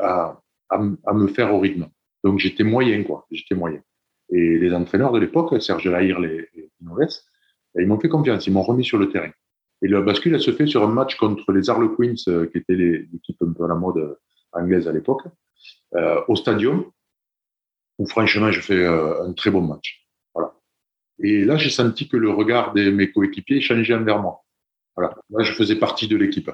[0.00, 1.88] à, à, me faire au rythme.
[2.22, 3.26] Donc j'étais moyen, quoi.
[3.30, 3.80] J'étais moyen.
[4.30, 7.08] Et les entraîneurs de l'époque, Serge Lahire, les, les ben,
[7.76, 9.30] ils m'ont fait confiance, ils m'ont remis sur le terrain.
[9.82, 12.74] Et la bascule, elle se fait sur un match contre les Harlequins, euh, qui était
[12.74, 14.18] l'équipe un peu à la mode
[14.52, 15.22] anglaise à l'époque,
[15.94, 16.84] euh, au stadium,
[17.98, 20.03] où franchement, je fais euh, un très bon match.
[21.22, 24.44] Et là, j'ai senti que le regard de mes coéquipiers changeait envers moi.
[24.96, 25.14] Voilà.
[25.30, 26.50] Là, je faisais partie de l'équipe.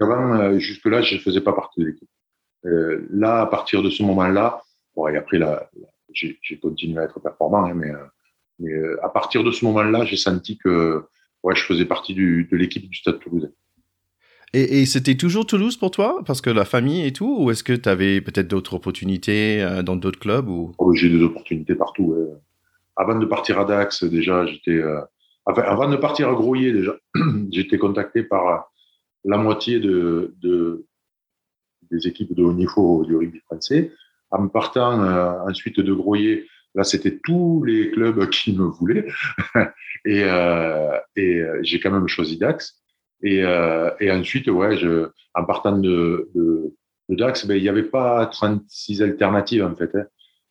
[0.00, 2.08] Avant, euh, jusque-là, je ne faisais pas partie de l'équipe.
[2.66, 4.62] Euh, là, à partir de ce moment-là,
[4.94, 5.70] bon, et après, là,
[6.12, 7.90] j'ai continué à être performant, hein, mais,
[8.68, 11.02] euh, à partir de ce moment-là, j'ai senti que
[11.42, 13.48] ouais, je faisais partie du, de l'équipe du Stade Toulousain.
[14.52, 16.22] Et, c'était toujours Toulouse pour toi?
[16.26, 19.94] Parce que la famille et tout Ou est-ce que tu avais peut-être d'autres opportunités dans
[19.94, 20.72] d'autres clubs ou...
[20.78, 22.16] Oh, j'ai des opportunités partout.
[23.00, 24.76] Avant de partir à Dax, déjà, j'étais.
[24.76, 25.00] Euh,
[25.46, 26.94] enfin, avant de partir à Grouillet, déjà,
[27.50, 28.58] j'étais contacté par euh,
[29.24, 30.84] la moitié de, de,
[31.90, 33.92] des équipes de haut niveau du rugby français.
[34.30, 35.00] En partant
[35.48, 39.06] ensuite de Grouillet, là, c'était tous les clubs qui me voulaient.
[40.04, 40.24] et,
[41.62, 42.82] j'ai quand même choisi Dax.
[43.22, 44.76] Et, euh, ensuite, ouais,
[45.34, 46.74] en partant de, de,
[47.08, 49.94] de Dax, ben, il n'y avait pas 36 alternatives en fait.
[49.94, 50.04] Hein.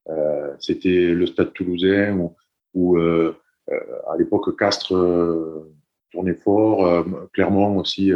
[0.09, 2.35] Euh, C'était le Stade Toulousain ou,
[2.73, 3.35] ou euh,
[3.71, 3.79] euh
[4.11, 5.71] à l'époque Castres euh,
[6.11, 8.11] tournait fort, Clermont aussi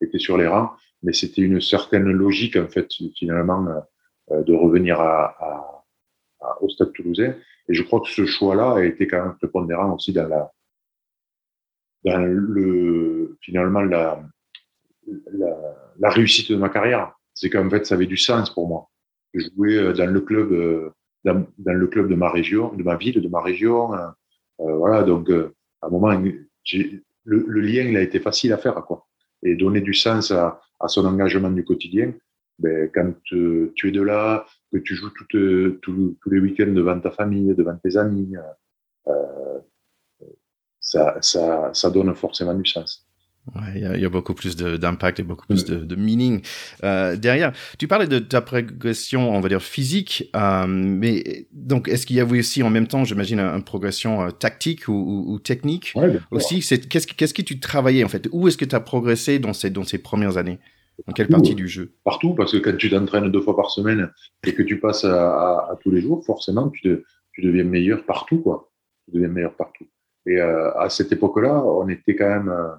[0.00, 0.72] était sur les rangs,
[1.04, 3.64] mais c'était une certaine logique en fait finalement
[4.30, 5.36] de revenir à,
[6.40, 7.36] à, au Stade Toulousain.
[7.68, 10.50] Et je crois que ce choix-là a été quand même prépondérant aussi dans la
[12.04, 14.20] dans le, finalement la,
[15.98, 17.12] la, réussite de ma carrière.
[17.34, 18.88] C'est qu'en fait, ça avait du sens pour moi.
[19.34, 20.92] Euh, dans le club,
[21.26, 23.94] dans, le club de ma région, de ma ville, de ma région.
[23.94, 24.06] Euh,
[24.58, 29.06] voilà, donc à un moment, le, lien il a été facile à faire, quoi.
[29.42, 32.12] Et donner du sens à, son engagement du quotidien.
[32.58, 37.54] Ben, quand tu es de là, que tu joues tous, les week-ends devant ta famille,
[37.54, 38.34] devant tes amis,
[39.08, 39.58] euh,
[40.80, 43.05] ça donne forcément du sens.
[43.74, 46.42] Il y, a beaucoup plus d'impact et beaucoup plus de, de meaning
[46.82, 47.52] euh, derrière.
[47.78, 52.20] Tu parlais de ta progression, on va dire physique, euh, mais donc est-ce qu'il y
[52.20, 56.18] avait aussi en même temps, j'imagine, une progression euh, tactique ou, ou, ou technique ouais,
[56.32, 56.60] aussi?
[56.60, 58.28] C'est qu'est-ce qu'est-ce que tu travaillais en fait?
[58.32, 60.58] Où est-ce que tu as progressé dans ces dans ces premières années?
[61.06, 61.92] Dans quelle partie du jeu?
[62.04, 64.10] Partout, parce que quand tu t'entraînes deux fois par semaine
[64.44, 67.64] et que tu passes à, à, à tous les jours, forcément, tu, te, tu deviens
[67.64, 68.70] meilleur partout, quoi.
[69.04, 69.86] Tu deviens meilleur partout.
[70.26, 72.74] Et euh, à cette époque-là, on était quand même euh,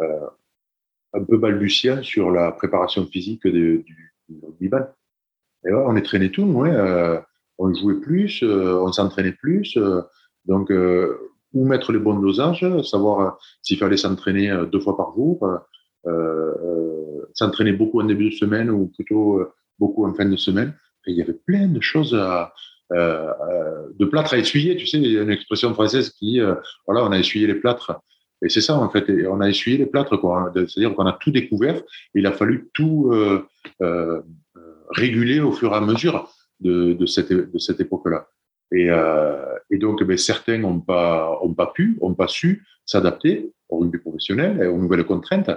[0.00, 3.84] un peu balbutiant sur la préparation physique du,
[4.28, 7.20] du Et ouais, on est traîné tout, euh,
[7.58, 9.76] on jouait plus, euh, on s'entraînait plus.
[9.76, 10.02] Euh,
[10.46, 10.70] donc,
[11.54, 15.40] où mettre les bons dosages, savoir s'il fallait s'entraîner deux fois par jour,
[17.32, 19.42] s'entraîner beaucoup en début de semaine ou plutôt
[19.78, 20.74] beaucoup en fin de semaine.
[21.06, 22.52] Il y avait plein de choses à,
[22.92, 24.76] euh, euh, de plâtre à essuyer.
[24.76, 26.54] Tu sais, il y a une expression française qui dit, euh,
[26.86, 27.98] voilà, on a essuyé les plâtres.
[28.44, 30.52] Et c'est ça, en fait, on a essuyé les plâtres, quoi.
[30.54, 31.82] C'est-à-dire qu'on a tout découvert.
[32.14, 33.10] Il a fallu tout
[33.80, 34.22] euh,
[34.90, 36.30] réguler au fur et à mesure
[36.60, 38.28] de, cette, de cette époque-là.
[38.72, 43.78] Et, euh, donc, ben, certains n'ont pas, ont pas pu, n'ont pas su s'adapter au
[43.78, 45.50] rugby professionnel aux nouvelles contraintes.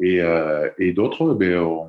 [0.00, 1.88] Et, euh, d'autres ben,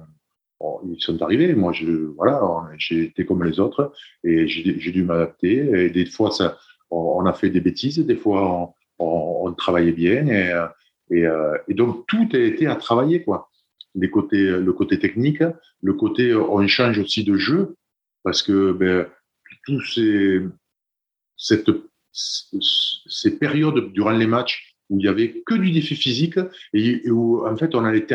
[0.85, 1.53] ils sont arrivés.
[1.55, 2.41] Moi, je, voilà,
[2.77, 3.91] j'ai été comme les autres
[4.23, 5.85] et j'ai dû m'adapter.
[5.85, 6.57] Et des fois, ça,
[6.89, 10.27] on, a fait des bêtises, des fois, on, travaillait bien.
[10.27, 10.53] Et,
[11.11, 13.49] et, euh, et, donc, tout a été à travailler, quoi.
[13.95, 15.43] Les côtés, le côté technique,
[15.81, 17.75] le côté, on change aussi de jeu
[18.23, 19.05] parce que ben,
[19.65, 20.41] tous ces,
[21.35, 26.39] ces périodes durant les matchs où il y avait que du défi physique
[26.73, 28.07] et, où, en fait, on allait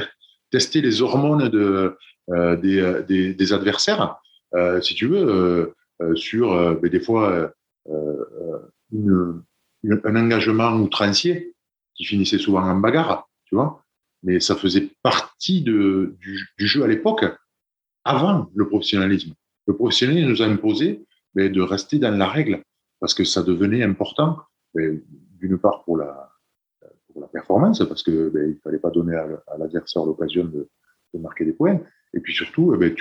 [0.51, 1.97] tester les hormones de,
[2.31, 4.21] euh, des, euh, des, adversaires,
[4.55, 5.75] euh, si tu veux,
[6.15, 7.53] sur ben, des fois
[8.93, 9.43] une,
[9.85, 11.55] un engagement outrancier
[11.95, 13.85] qui finissait souvent en bagarre, tu vois.
[14.23, 16.17] Mais ça faisait partie du,
[16.59, 17.25] jeu à l'époque,
[18.05, 19.35] avant le professionnalisme.
[19.67, 22.63] Le professionnalisme nous a imposé ben, de rester dans la règle
[23.01, 24.39] parce que ça devenait important,
[24.75, 25.01] ben,
[25.39, 26.33] d'une part pour la,
[27.33, 30.69] performance, parce que ben, il fallait pas donner à, l'adversaire l'occasion de,
[31.19, 31.81] marquer des points,
[32.15, 32.95] et puis surtout, eh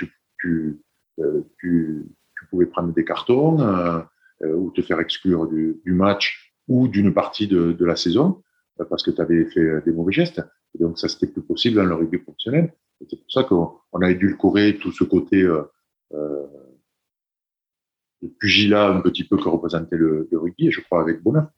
[0.44, 2.06] euh, tu,
[2.50, 4.02] pouvais prendre des cartons, euh,
[4.42, 8.42] ou te faire exclure du, match ou d'une partie de, la saison
[8.88, 10.40] parce que tu avais fait des mauvais gestes.
[10.74, 12.72] Et donc ça, c'était plus possible dans le rugby professionnel.
[13.08, 15.42] C'est pour ça qu'on a édulcoré tout ce côté
[16.14, 16.46] euh,
[18.22, 21.48] de pugilat un petit peu que représentait le, rugby, et je crois avec bonheur.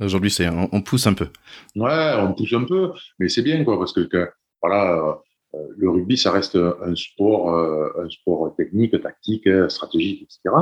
[0.00, 1.28] Aujourd'hui, c'est on, pousse un peu.
[1.76, 5.22] Ouais, on pousse un peu, mais c'est bien quoi, parce que, voilà,
[5.54, 10.56] euh, le rugby, ça reste un sport, euh, un sport technique, tactique, stratégique, etc.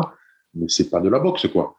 [0.54, 1.76] Mais c'est pas de la boxe quoi.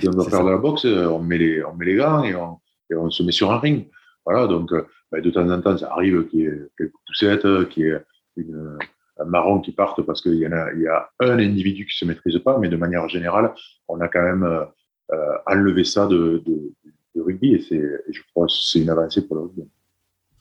[0.00, 2.34] Si on doit faire de la boxe, on met les, on met les gants et
[2.34, 2.58] on,
[2.90, 3.86] et on se met sur un ring.
[4.26, 7.68] Voilà, donc euh, ben, de temps en temps, ça arrive qu'il y ait quelques poussettes,
[7.70, 8.04] qu'il y ait
[8.36, 8.78] une,
[9.18, 11.96] un marron qui parte parce qu'il y, en a, il y a un individu qui
[11.96, 13.52] se maîtrise pas, mais de manière générale,
[13.88, 14.64] on a quand même euh,
[15.12, 16.72] euh enlevé ça de, de,
[17.14, 19.62] de rugby et, c'est, je crois que c'est une avancée pour le rugby.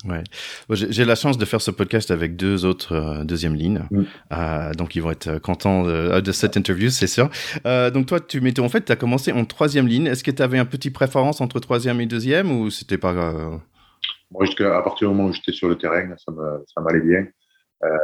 [0.06, 0.24] Ouais.
[0.70, 4.04] J'ai la chance de faire ce podcast avec deux autres euh, deuxième lignes, mm.
[4.32, 7.30] euh, donc ils vont être contents de, de cette interview, c'est sûr.
[7.66, 10.08] Euh, donc toi, tu m'étais en fait, tu as commencé en troisième ligne.
[10.08, 13.58] Est-ce que tu avais un petit préférence entre troisième et deuxième ou c'était pas euh...
[14.32, 17.26] Moi, à partir du moment où j'étais sur le terrain, ça m'allait bien.
[17.84, 17.98] Euh,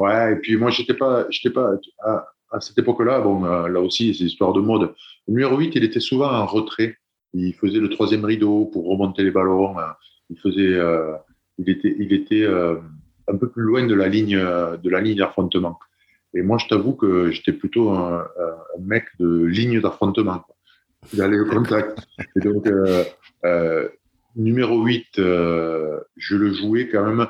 [0.00, 3.80] Ouais, et puis moi, j'étais pas, j'étais pas, à, à cette époque-là, bon, euh, là
[3.80, 4.94] aussi, c'est histoire de mode.
[5.28, 6.96] Le numéro 8, il était souvent en retrait.
[7.34, 9.76] Il faisait le troisième rideau pour remonter les ballons.
[10.30, 11.14] Euh, il faisait, euh,
[11.58, 12.76] il était, il était euh,
[13.28, 15.78] un peu plus loin de la ligne, de la ligne d'affrontement.
[16.34, 20.44] Et moi, je t'avoue que j'étais plutôt un, un, mec de ligne d'affrontement,
[21.12, 21.98] d'aller au contact.
[22.36, 22.68] Et donc,
[24.36, 27.26] numéro 8, je le jouais quand même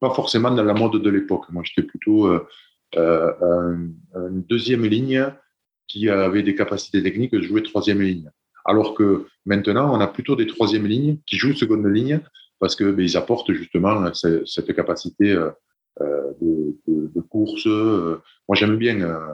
[0.00, 1.44] pas forcément dans la mode de l'époque.
[1.50, 2.46] Moi, j'étais plutôt euh,
[2.96, 3.76] euh
[4.14, 5.26] une deuxième ligne
[5.86, 8.30] qui avait des capacités techniques de jouer troisième ligne.
[8.64, 12.20] Alors que maintenant, on a plutôt des troisième lignes qui jouent seconde ligne
[12.60, 15.50] parce que ben, ils apportent justement cette, capacité euh,
[16.00, 16.32] euh,
[16.86, 17.66] de, course.
[17.66, 19.28] Moi, j'aime bien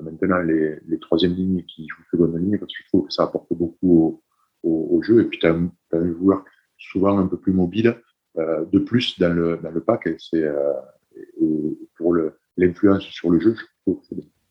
[0.00, 3.24] maintenant les, les troisième lignes qui jouent seconde ligne parce que je trouve que ça
[3.24, 4.22] apporte beaucoup
[4.62, 5.20] au, jeu.
[5.20, 6.44] Et puis, tu as, un joueur
[6.78, 7.96] souvent un peu plus mobile
[8.38, 10.06] euh, de plus dans le, pack.
[10.06, 10.72] Et euh,
[11.96, 12.16] pour
[12.56, 14.41] l'influence sur le jeu, je trouve que c'est.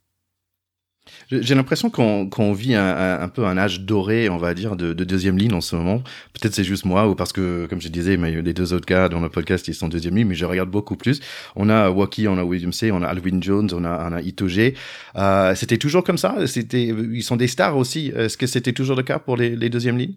[1.32, 5.04] J'ai l'impression qu'on vit un, un, peu un âge doré, on va dire, de, de
[5.04, 6.04] deuxième ligne en ce moment.
[6.34, 9.10] Peut-être c'est juste moi ou parce que, comme je disais, mais les deux autres gars
[9.10, 11.20] dans le podcast, ils sont deuxième ligne, mais je regarde beaucoup plus.
[11.56, 14.22] On a Waki, on a William C, on a Alvin Jones, on a, on a
[14.22, 14.74] Itoge.
[15.16, 16.48] Euh, c'était toujours comme ça?
[16.48, 18.12] C'était, Ils sont des stars aussi.
[18.16, 20.16] Est-ce que c'était toujours le cas pour les, les deuxièmes lignes?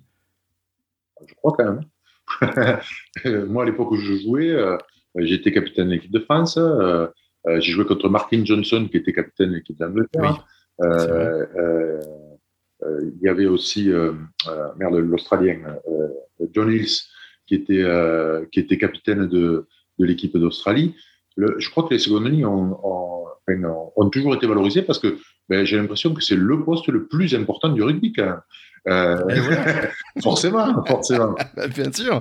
[1.27, 1.81] Je crois quand même.
[3.49, 4.77] Moi, à l'époque où je jouais, euh,
[5.17, 6.57] j'étais capitaine de l'équipe de France.
[6.57, 7.07] Euh,
[7.47, 10.47] euh, j'ai joué contre Martin Johnson, qui était capitaine de l'équipe d'Angleterre.
[10.83, 11.99] Il
[13.21, 13.91] y avait aussi
[14.77, 15.77] merde l'Australien
[16.53, 17.03] John Hills,
[17.47, 17.85] qui était
[18.53, 19.67] qui était capitaine de,
[19.99, 20.95] de l'équipe d'Australie.
[21.37, 23.27] je crois que les secondes lignes ont, ont,
[23.97, 27.35] ont, toujours été valorisées parce que ben, j'ai l'impression que c'est le poste le plus
[27.35, 28.41] important du rugby quand même.
[28.89, 29.17] Euh,
[30.23, 31.35] forcément, forcément.
[31.57, 32.21] Bah, bien sûr.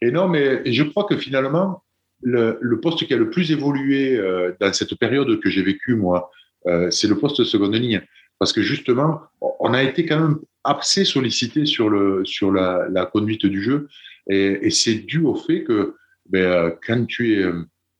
[0.00, 1.82] Et non, mais je crois que finalement,
[2.22, 5.94] le, le poste qui a le plus évolué euh, dans cette période que j'ai vécue,
[5.94, 6.41] moi, euh,
[6.90, 8.02] c'est le poste de seconde ligne.
[8.38, 9.20] Parce que justement,
[9.60, 13.88] on a été quand même assez sollicité sur, le, sur la, conduite du jeu.
[14.28, 15.94] Et, c'est dû au fait que
[16.28, 17.44] ben, quand tu es,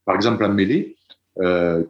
[0.05, 0.97] par exemple, en mêlée,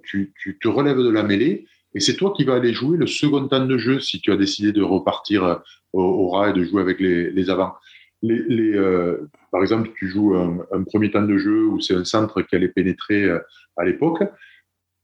[0.03, 3.07] tu, tu te relèves de la mêlée et c'est toi qui vas aller jouer le
[3.07, 5.61] second temps de jeu si tu as décidé de repartir
[5.93, 7.75] au, au rat et de jouer avec les, les avants.
[8.23, 11.95] Les, les, euh, par exemple, tu joues un, un, premier temps de jeu où c'est
[11.95, 13.41] un centre qui allait pénétrer euh,
[13.77, 14.23] à l'époque.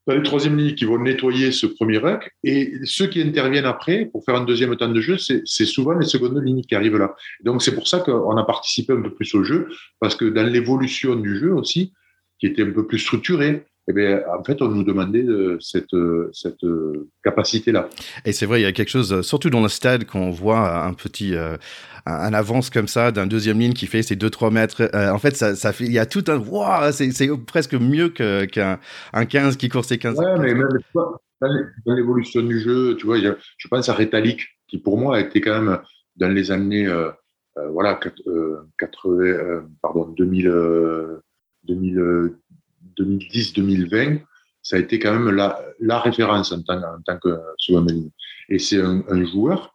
[0.09, 4.07] As les troisième lignes qui vont nettoyer ce premier ruck et ceux qui interviennent après
[4.07, 7.15] pour faire un deuxième temps de jeu, c'est souvent les secondes lignes qui arrivent là.
[7.45, 9.69] Donc c'est pour ça qu'on a participé un peu plus au jeu
[10.01, 11.93] parce que dans l'évolution du jeu aussi,
[12.39, 15.25] qui était un peu plus structuré, eh bien, en fait, on nous demandait
[15.61, 15.97] cette,
[16.33, 16.65] cette
[17.25, 17.89] capacité-là.
[18.25, 20.93] Et c'est vrai, il y a quelque chose, surtout dans le stade, qu'on voit un
[20.93, 21.57] petit, euh,
[22.07, 24.91] un avance comme ça d'un deuxième ligne qui fait ses 2-3 mètres.
[24.95, 28.09] Euh, en fait, ça, ça fait, il y a tout un, wow, c'est presque mieux
[28.09, 28.79] qu'un
[29.13, 30.69] un 15 qui court ses 15 Ouais, mais même
[31.41, 35.41] dans l'évolution du jeu, tu vois, je pense à Rétalic, qui pour moi a été
[35.41, 35.79] quand même
[36.17, 37.11] dans les années, euh,
[37.59, 37.99] euh voilà,
[38.79, 40.53] 80, pardon, 2000,
[41.65, 42.35] 2000
[42.99, 44.21] 2010-2020,
[44.63, 48.11] ça a été quand même la, référence en tant, que seconde ligne.
[48.49, 49.75] Et c'est un, joueur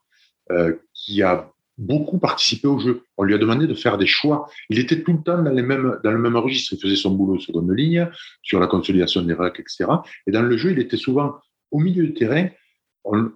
[0.51, 3.03] euh, qui a beaucoup participé au jeu.
[3.17, 4.47] On lui a demandé de faire des choix.
[4.69, 6.73] Il était tout le temps dans, les mêmes, dans le même registre.
[6.73, 8.07] Il faisait son boulot seconde ligne,
[8.43, 9.85] sur la consolidation des racks, etc.
[10.27, 11.37] Et dans le jeu, il était souvent
[11.71, 12.47] au milieu du terrain.
[13.03, 13.31] On,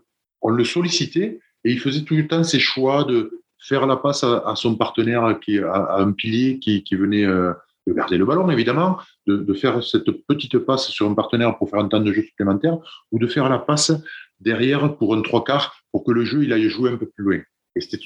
[0.49, 4.53] le sollicitait et il faisait tout le temps ses choix de faire la passe à,
[4.55, 7.51] son partenaire, à, un pilier qui, qui venait euh,
[7.87, 11.79] de garder le ballon, évidemment, de, faire cette petite passe sur un partenaire pour faire
[11.79, 12.77] un temps de jeu supplémentaire,
[13.11, 13.93] ou de faire la passe
[14.39, 17.23] derrière pour un trois quarts pour que le jeu il aille jouer un peu plus
[17.23, 17.39] loin.
[17.75, 17.99] Et c'était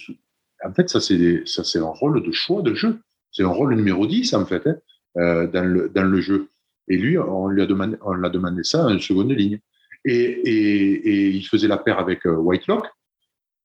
[0.64, 3.00] en fait, ça c'est ça c'est un rôle de choix de jeu.
[3.32, 4.76] C'est un rôle numéro 10 en fait hein,
[5.18, 6.48] euh, dans, le, dans le jeu.
[6.88, 9.60] Et lui, on lui a demandé, on l'a demandé ça en seconde ligne.
[10.04, 12.88] Et, et, et, il faisait la paire avec euh, Whitelock,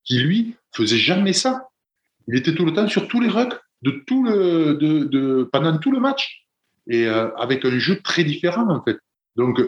[0.05, 1.69] qui lui faisait jamais ça.
[2.29, 5.77] Il était tout le temps sur tous les rucks de tout le, de, de, pendant
[5.79, 6.47] tout le match
[6.89, 8.99] et euh, avec un jeu très différent en fait.
[9.37, 9.61] Donc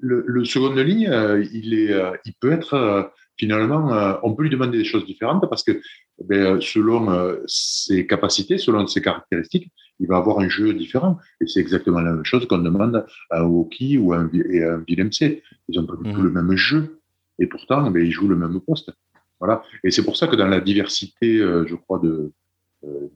[0.00, 4.50] le, le seconde ligne, euh, il est, euh, il peut être finalement, on peut lui
[4.50, 5.78] demander des choses différentes parce que
[6.24, 11.18] ben, selon ses capacités, selon ses caractéristiques, il va avoir un jeu différent.
[11.42, 14.64] Et c'est exactement la même chose qu'on demande à un hockey ou à un, et
[14.64, 14.84] à un.
[14.88, 16.24] Ils ont pas du tout mmh.
[16.24, 16.98] le même jeu.
[17.38, 18.90] Et pourtant, ben, ils jouent le même poste.
[19.38, 19.62] Voilà.
[19.84, 22.32] Et c'est pour ça que dans la diversité, je crois, de,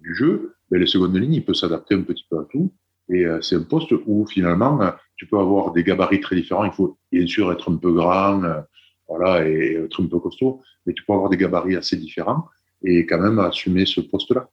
[0.01, 2.73] du jeu, ben, les secondes lignes, il peut s'adapter un petit peu à tout.
[3.13, 4.79] Et c'est un poste où finalement,
[5.17, 6.65] tu peux avoir des gabarits très différents.
[6.65, 8.61] Il faut bien sûr être un peu grand, euh,
[9.07, 12.47] voilà, et être un peu costaud, mais tu peux avoir des gabarits assez différents
[12.83, 14.49] et quand même assumer ce poste-là.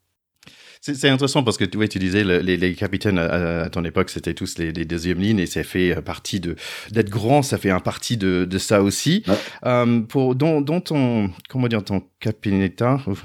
[0.94, 4.58] C'est intéressant parce que tu, tu disais les, les capitaines à, ton époque c'était tous
[4.58, 6.56] les, les, deuxièmes lignes et ça fait partie de
[6.92, 9.24] d'être grand, ça fait un partie de, de ça aussi.
[9.66, 12.70] Euh, pour dans, dans, ton comment dire ton capitaine,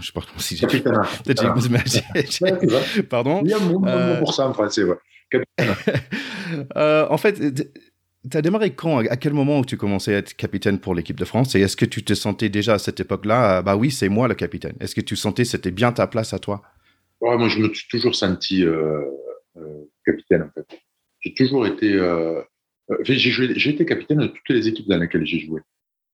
[0.01, 0.67] je sais pas si j'ai.
[3.09, 3.43] Pardon.
[3.45, 4.85] Il y a mot, euh, pour ça en français.
[4.85, 4.97] Ouais.
[6.77, 7.39] euh, en fait,
[8.31, 11.19] tu as démarré quand À quel moment où tu commençais à être capitaine pour l'équipe
[11.19, 14.09] de France Et est-ce que tu te sentais déjà à cette époque-là Bah oui, c'est
[14.09, 14.75] moi le capitaine.
[14.81, 16.63] Est-ce que tu sentais c'était bien ta place à toi?
[17.23, 19.05] Moi, je me suis toujours senti euh,
[19.57, 20.67] euh, capitaine, en fait.
[21.21, 21.95] J'ai toujours été.
[21.95, 22.43] Euh,
[23.03, 25.61] j'ai été capitaine de toutes les équipes dans lesquelles j'ai joué.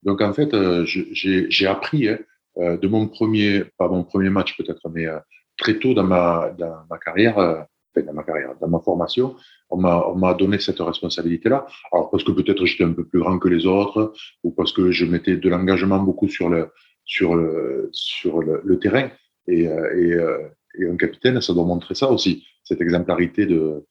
[0.02, 2.18] Donc, en fait, j'ai appris hein,
[2.56, 5.06] de mon premier, pas mon premier match peut-être, mais
[5.56, 7.66] très tôt dans ma, dans ma carrière
[8.02, 9.36] dans ma carrière, dans ma formation,
[9.70, 11.66] on m'a donné cette responsabilité-là.
[11.92, 14.12] Alors parce que peut-être j'étais un peu plus grand que les autres,
[14.44, 16.70] ou parce que je mettais de l'engagement beaucoup sur le
[17.04, 17.36] sur
[17.92, 19.10] sur le, terrain.
[19.46, 23.84] Et, euh, euh, et, un capitaine, ça doit montrer ça aussi, cette exemplarité de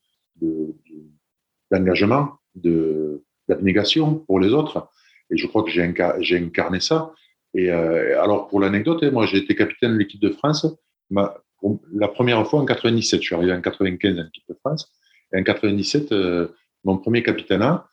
[1.71, 4.89] d'engagement, de d'abnégation pour les autres.
[5.29, 7.13] Et je crois que j'ai incarné ça.
[7.53, 10.67] Et euh, alors pour l'anecdote, moi j'ai été capitaine de l'équipe de France.
[11.11, 13.21] La première fois en 97.
[13.21, 14.91] Je suis arrivé en 95 en équipe de France.
[15.33, 16.49] Et en 97, euh,
[16.83, 17.87] mon premier capitanat,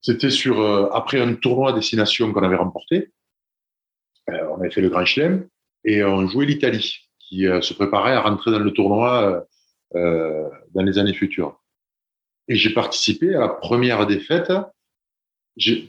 [0.00, 3.12] c'était sur euh, après un tournoi à destination qu'on avait remporté.
[4.28, 5.46] On avait fait le Grand Chelem
[5.84, 9.46] et on jouait l'Italie, qui se préparait à rentrer dans le tournoi
[9.94, 11.60] dans les années futures.
[12.48, 14.52] Et j'ai participé à la première défaite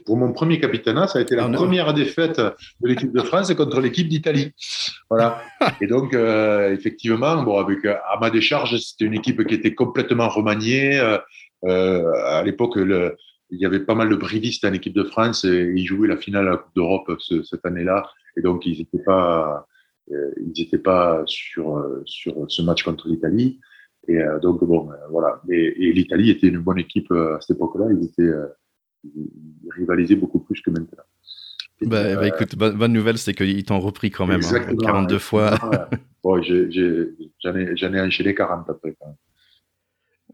[0.06, 3.52] pour mon premier capitanat, ça a été la ah, première défaite de l'équipe de France
[3.54, 4.52] contre l'équipe d'Italie.
[5.10, 5.42] Voilà.
[5.80, 10.28] Et donc, euh, effectivement, bon, avec à ma décharge, c'était une équipe qui était complètement
[10.28, 10.98] remaniée.
[10.98, 11.18] Euh,
[11.64, 12.78] euh à l'époque,
[13.50, 16.16] il y avait pas mal de brivistes en équipe de France et ils jouaient la
[16.16, 18.08] finale à la Coupe d'Europe ce, cette année-là.
[18.36, 19.60] Et donc, ils n'étaient pas, euh,
[20.10, 23.60] ils étaient pas sur sur ce match contre l'Italie.
[24.06, 25.42] Et donc, bon, voilà.
[25.50, 27.88] Et, et l'Italie était une bonne équipe à cette époque-là.
[27.90, 28.32] Ils étaient
[29.70, 31.04] rivaliser beaucoup plus que maintenant.
[31.82, 35.54] Bah, bah, écoute, bonne, nouvelle, c'est qu'ils t'ont repris quand même, hein, 42 fois.
[36.24, 38.96] bon, j'en ai, ai, enchaîné 40 après.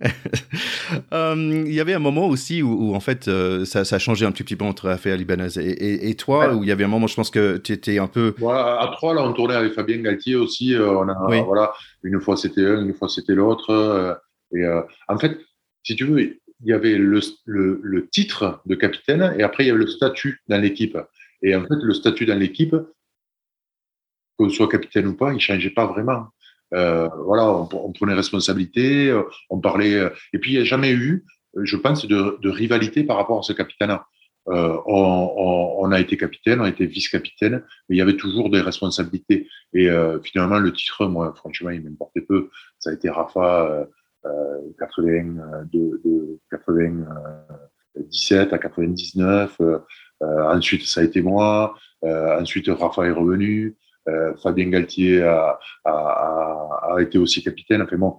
[1.13, 4.33] Il y avait un moment aussi où, en fait euh, ça, ça, a changé un
[4.33, 7.07] petit, petit peu entre affaires libanaises et, et, toi, où il y avait un moment,
[7.07, 8.35] je pense que tu étais un peu.
[8.39, 10.75] Voilà, à trois, là, on tournait avec Fabien Galtier aussi.
[10.75, 13.71] Euh, on a, voilà, une fois c'était un, une fois c'était l'autre.
[13.71, 14.15] Euh,
[14.53, 14.65] et
[15.09, 15.39] en fait,
[15.83, 19.67] si tu veux, il y avait le, le, le, titre de capitaine et après il
[19.67, 20.97] y avait le statut dans l'équipe.
[21.43, 22.77] Et en fait, le statut dans l'équipe,
[24.39, 26.29] qu'on soit capitaine ou pas, il changeait pas vraiment.
[26.75, 29.17] Euh, voilà, on, prenait responsabilité,
[29.51, 30.11] on parlait.
[30.33, 31.25] Et puis il n'y a jamais eu,
[31.63, 34.07] je pense, de, rivalité par rapport à ce capitana.
[34.49, 38.61] Euh, on, a été capitaine, on a été vice-capitaine, mais il y avait toujours des
[38.61, 39.49] responsabilités.
[39.73, 42.51] Et euh, finalement, le titre, moi, franchement, il m'importait peu.
[42.79, 43.87] Ça a été Rafa
[44.27, 49.57] euh, 80, euh, de, de 97 à 99.
[49.61, 49.79] Euh,
[50.23, 51.75] euh, ensuite, ça a été moi.
[52.03, 53.77] ensuite, Rafa est revenu.
[54.43, 57.83] Fabien Galtier a, a, a, été aussi capitaine.
[57.83, 58.19] Enfin bon,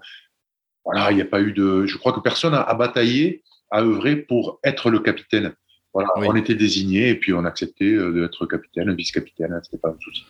[0.83, 1.85] voilà, il n'y a pas eu de.
[1.85, 5.53] Je crois que personne a, bataillé, a œuvré pour être le capitaine.
[5.93, 10.25] Voilà, on était désigné et puis on acceptait d'être capitaine, vice-capitaine, c'était pas un souci.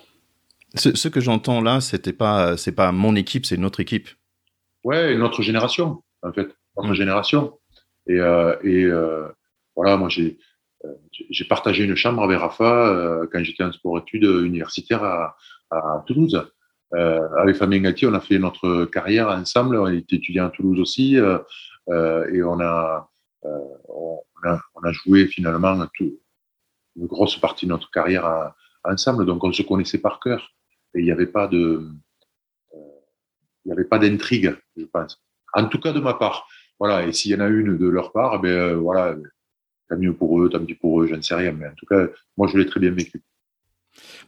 [0.76, 4.10] Ce, ce que j'entends là, c'était pas, c'est pas mon équipe, c'est notre équipe.
[4.84, 6.96] Ouais, notre génération, en fait, notre mm.
[6.96, 7.54] génération.
[8.08, 9.28] Et, euh, et euh,
[9.76, 10.38] voilà, moi j'ai euh,
[11.30, 15.38] j'ai partagé une chambre avec Rafa euh, quand j'étais en sport-études universitaire à,
[15.72, 16.46] à Toulouse.
[16.94, 19.78] Euh, avec Fabien Galtier, on a fait notre carrière ensemble.
[19.78, 21.40] On était étudiant à Toulouse aussi, euh,
[22.32, 23.10] et on a,
[23.44, 29.98] on a, joué finalement une grosse partie de notre carrière ensemble, donc on se connaissait
[29.98, 30.52] par cœur.
[30.94, 31.90] Et il n'y avait pas de,
[32.74, 35.22] il n'y avait pas d'intrigue, je pense.
[35.54, 36.48] En tout cas de ma part.
[36.80, 37.06] Voilà.
[37.06, 39.16] Et s'il y en a une de leur part, ben voilà,
[39.90, 41.52] tant mieux pour eux, tant mieux pour eux, je ne sais rien.
[41.52, 42.08] Mais en tout cas,
[42.38, 43.22] moi, je l'ai très bien vécu.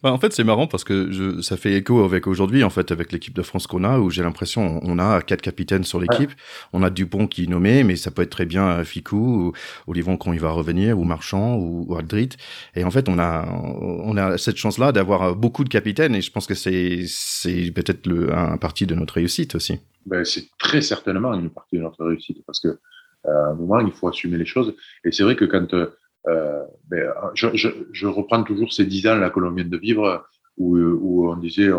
[0.01, 2.91] Bah, en fait, c'est marrant parce que je, ça fait écho avec aujourd'hui, en fait,
[2.91, 6.31] avec l'équipe de France qu'on a, où j'ai l'impression on a quatre capitaines sur l'équipe.
[6.71, 9.53] On a Dupont qui est nommé, mais ça peut être très bien euh, Ficou, ou
[9.87, 12.29] Olivon quand il va revenir, ou Marchand, ou, ou Aldrit.
[12.75, 16.21] Et en fait, on a, on a cette chance-là d'avoir euh, beaucoup de capitaines, et
[16.21, 19.79] je pense que c'est, c'est peut-être le, un partie de notre réussite aussi.
[20.05, 22.79] Ben, c'est très certainement une partie de notre réussite parce que
[23.25, 24.75] à un moment, il faut assumer les choses.
[25.03, 29.15] Et c'est vrai que quand euh, ben, je, je, je, reprends toujours ces dix ans
[29.15, 30.25] là que l'on vient de vivre,
[30.57, 31.69] où, où on disait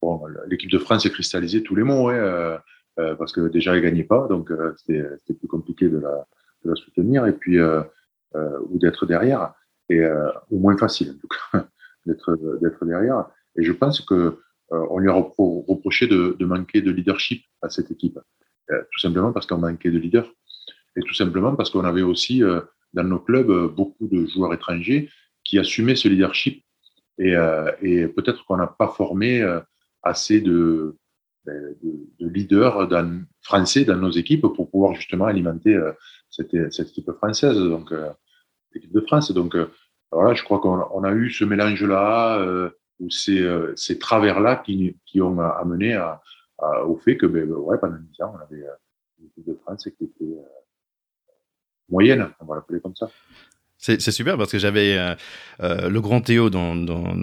[0.00, 2.58] bon, l'équipe de France est cristallisée tous les mots, hein, euh,
[2.98, 6.26] euh, parce que déjà elle gagnait pas, donc euh, c'était plus compliqué de la,
[6.64, 7.82] de la soutenir et puis euh,
[8.34, 9.52] ou d'être derrière,
[9.88, 10.02] et
[10.50, 11.68] ou moins facile en tout cas
[12.06, 13.26] d'être d'être derrière.
[13.56, 14.40] Et je pense que
[14.70, 18.18] on lui a reproché de, de, manquer de leadership à cette équipe,
[18.68, 20.30] tout simplement parce qu'on manquait de leader,
[20.96, 22.42] et tout simplement parce qu'on avait aussi
[22.96, 25.08] dans nos clubs euh, beaucoup de joueurs étrangers
[25.44, 26.64] qui assumaient ce leadership.
[27.18, 27.70] Et, euh,
[28.08, 29.60] peut-être qu'on n'a pas formé euh,
[30.02, 30.96] assez de,
[31.44, 32.88] ben, de, de leaders
[33.42, 35.78] français dans nos équipes pour pouvoir justement alimenter
[36.30, 37.92] cette, équipe française, donc
[38.74, 39.32] l'équipe de France.
[39.32, 39.56] Donc
[40.12, 42.70] voilà, je crois qu'on a eu ce mélange-là
[43.00, 45.98] ou ces, travers-là qui, qui ont amené
[46.86, 48.64] au fait que ben, ouais, pendant 10 ans, on avait
[49.18, 50.38] une équipe de France qui était
[51.88, 53.08] moyenne, on va l'appeler comme ça.
[53.78, 55.14] C'est super parce que j'avais euh,
[55.62, 57.14] euh, le grand Théo dans, dans,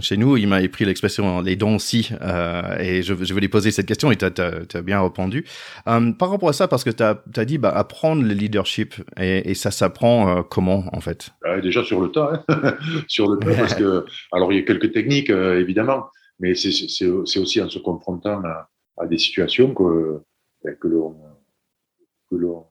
[0.00, 3.72] chez nous, il m'a pris l'expression les dons aussi, euh, et je, je voulais poser
[3.72, 5.44] cette question et tu as, bien répondu.
[5.88, 8.94] Euh, par rapport à ça, parce que tu as, as, dit bah, apprendre le leadership,
[9.20, 11.30] et, et ça s'apprend euh, comment en fait?
[11.62, 12.76] Déjà sur le tas, hein
[13.08, 16.06] sur le tas, parce que, alors il y a quelques techniques évidemment,
[16.38, 18.68] mais c'est aussi en se confrontant à,
[18.98, 20.22] à des situations que,
[20.64, 22.66] ben, que l'on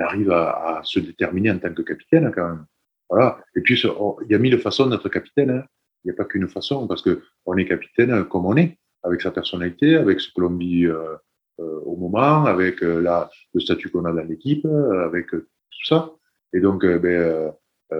[0.00, 2.66] arrive à, se déterminer en tant que capitaine quand même.
[3.10, 3.38] Voilà.
[3.56, 5.50] Et puis, il y a mille façons d'être capitaine.
[5.50, 5.64] Hein.
[6.04, 9.20] Il n'y a pas qu'une façon, parce que on est capitaine comme on est, avec
[9.20, 11.16] sa personnalité, avec ce que l'on vit euh,
[11.60, 13.02] euh, au moment, avec euh,
[13.54, 16.12] le statut qu'on a dans l'équipe, avec tout ça.
[16.52, 17.52] Et donc, ben,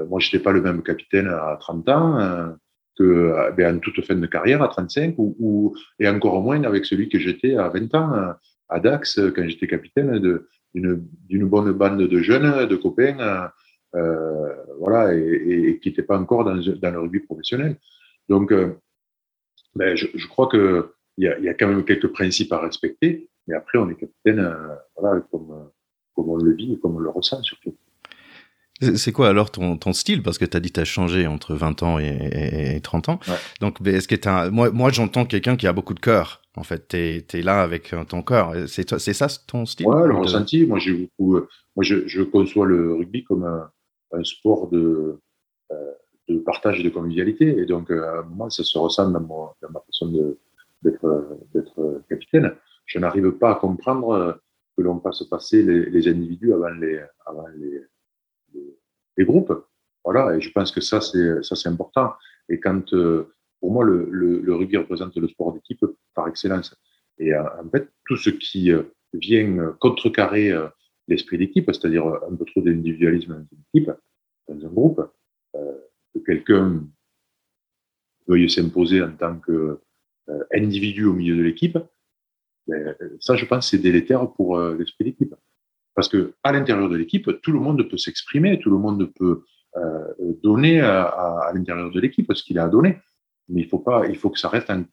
[0.08, 2.56] moi, je n'étais pas le même capitaine à 30 ans
[2.96, 6.84] que ben, en toute fin de carrière, à 35, ou, ou, et encore moins avec
[6.84, 8.34] celui que j'étais à 20 ans
[8.68, 13.50] à Dax, quand j'étais capitaine de, d'une bonne bande de jeunes, de copains,
[13.94, 17.76] euh, voilà, et, et qui n'étaient pas encore dans, dans, le rugby professionnel.
[18.28, 18.74] Donc, euh,
[19.74, 20.84] ben, je, je, crois qu'il
[21.18, 24.40] y a, y a quand même quelques principes à respecter, mais après, on est capitaine,
[24.40, 25.70] euh, voilà, comme,
[26.14, 27.76] comme on le vit et comme on le ressent surtout.
[28.80, 30.22] C'est quoi alors ton, ton style?
[30.22, 33.08] Parce que tu as dit que tu as changé entre 20 ans et, et 30
[33.08, 33.20] ans.
[33.26, 33.34] Ouais.
[33.60, 36.42] Donc, est-ce que as, moi, moi j'entends quelqu'un qui a beaucoup de cœur.
[36.58, 36.96] En fait, tu
[37.38, 38.52] es, là avec euh, ton cœur.
[38.66, 39.86] C'est ça ton style?
[39.86, 40.66] Ouais, le ressenti.
[40.66, 41.36] Moi, j'ai beaucoup.
[41.36, 43.70] Euh, moi, je, je, conçois le rugby comme un,
[44.12, 45.20] un sport de,
[45.70, 45.92] euh,
[46.28, 47.58] de partage et de convivialité.
[47.58, 50.34] Et donc, à un moment, ça se ressent dans, mon, dans ma façon
[50.82, 52.52] d'être capitaine.
[52.86, 54.40] Je n'arrive pas à comprendre
[54.76, 57.82] que l'on fasse passer les, les, individus avant les, avant les,
[59.16, 59.52] les, groupes.
[60.04, 62.14] Voilà, et je pense que ça, c'est ça c'est important.
[62.48, 65.84] Et quand, euh, pour moi, le, le, le, rugby représente le sport d'équipe
[66.38, 66.74] excellence.
[67.18, 68.82] Et euh, en fait, tout ce qui euh,
[69.12, 70.52] vient contrecarrer
[71.08, 73.90] l'esprit d'équipe, c'est-à-dire un peu trop d'individualisme dans une équipe,
[74.48, 75.02] dans un groupe,
[75.54, 76.84] que quelqu'un
[78.26, 81.78] veuille s'imposer en tant qu'individu au milieu de l'équipe,
[82.66, 85.34] ben, ça, je pense, c'est délétère pour l'esprit d'équipe.
[85.94, 89.42] Parce que à l'intérieur de l'équipe, tout le monde peut s'exprimer, tout le monde peut
[89.76, 92.98] euh, donner à, l'intérieur de l'équipe ce qu'il a à donner.
[93.48, 94.84] Mais il faut pas, il faut que ça reste en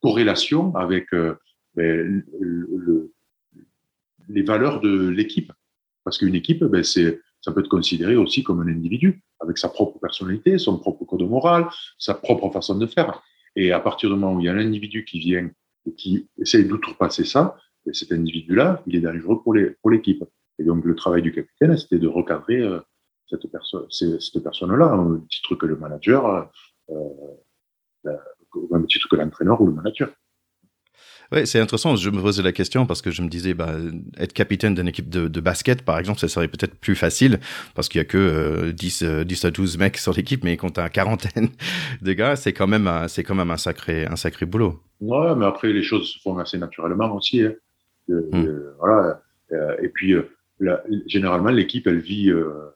[0.00, 1.34] corrélation avec euh,
[1.74, 3.12] ben, le, le,
[4.28, 5.52] les valeurs de l'équipe.
[6.04, 9.68] Parce qu'une équipe, ben, c'est, ça peut être considéré aussi comme un individu, avec sa
[9.68, 11.68] propre personnalité, son propre code moral,
[11.98, 13.22] sa propre façon de faire.
[13.56, 15.50] Et à partir du moment où il y a un individu qui vient
[15.86, 20.24] et qui essaye d'outrepasser ça, et cet individu-là, il est dangereux pour l'équipe.
[20.58, 22.80] Et donc, le travail du capitaine, c'était de recadrer euh,
[23.28, 26.50] cette, perso cette personne-là, au titre que le manager,
[26.90, 28.16] euh,
[28.54, 30.10] au même titre que l'entraîneur ou le manager.
[31.30, 31.94] Oui, c'est intéressant.
[31.94, 33.74] Je me posais la question parce que je me disais, bah,
[34.16, 37.38] être capitaine d'une équipe de, de, basket, par exemple, ça serait peut-être plus facile
[37.74, 40.70] parce qu'il y a que euh, 10, 10 à 12 mecs sur l'équipe, mais quand
[40.70, 41.48] tu as une quarantaine
[42.02, 44.80] de gars, c'est quand même, c'est quand même un sacré, un sacré boulot.
[45.00, 47.42] Ouais, mais après, les choses se font assez naturellement aussi.
[47.42, 47.52] Hein.
[48.10, 48.74] Euh, hmm.
[48.78, 49.20] voilà.
[49.52, 50.28] Euh, et puis, euh,
[51.06, 52.70] généralement, l'équipe, elle vit, euh,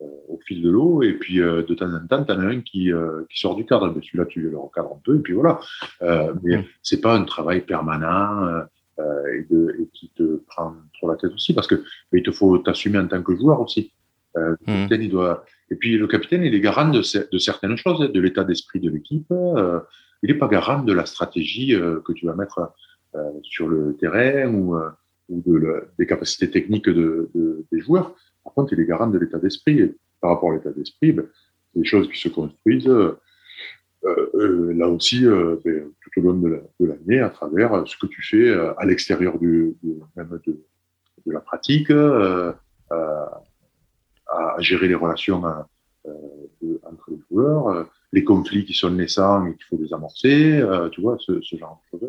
[0.00, 2.90] au fil de l'eau, et puis de temps en temps, tu en as un qui,
[3.30, 3.90] qui sort du cadre.
[3.90, 5.60] Ben, celui-là, tu le recadres un peu, et puis voilà.
[6.00, 6.64] mais mmh.
[6.82, 8.62] c'est pas un travail permanent
[8.98, 12.30] et, de, et, qui te prend trop la tête aussi, parce que ben, il te
[12.30, 13.92] faut t'assumer en tant que joueur aussi.
[14.34, 14.88] le mmh.
[14.92, 15.44] il doit...
[15.70, 18.80] Et puis le capitaine, il est garant de, de certaines choses, hein, de l'état d'esprit
[18.80, 19.26] de l'équipe.
[19.30, 21.74] il n'est pas garant de la stratégie
[22.04, 22.72] que tu vas mettre
[23.42, 24.76] sur le terrain ou
[25.28, 28.14] ou de des capacités techniques de, de, des joueurs.
[28.48, 29.94] Par contre, il est garant de l'état d'esprit.
[30.22, 31.26] Par rapport à l'état d'esprit, ben,
[31.74, 33.20] c'est des choses qui se construisent euh,
[34.04, 38.22] euh, là aussi euh, ben, tout au long de l'année à travers ce que tu
[38.22, 39.74] fais à l'extérieur du,
[40.16, 40.64] même de,
[41.26, 42.54] la pratique, à,
[44.60, 49.92] gérer les relations entre les joueurs, les conflits qui sont naissants et qu'il faut les
[49.92, 52.08] amorcer, tu vois, ce, genre de choses.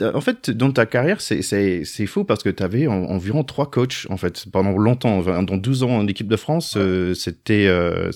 [0.00, 4.16] En fait, dans ta carrière, c'est fou parce que tu avais environ trois coachs, en
[4.16, 5.22] fait, pendant longtemps.
[5.42, 8.10] Dans 12 ans en équipe de France, euh, c'était euh,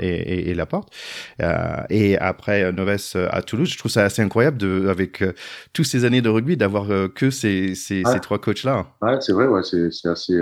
[0.00, 0.92] et, et, et, Laporte.
[1.40, 5.32] Euh, et après Noves à Toulouse, je trouve ça assez incroyable de, avec euh,
[5.72, 8.86] toutes ces années de rugby d'avoir que ces, ces, ces trois coachs-là.
[9.02, 10.38] Ouais, c'est vrai, ouais, c'est assez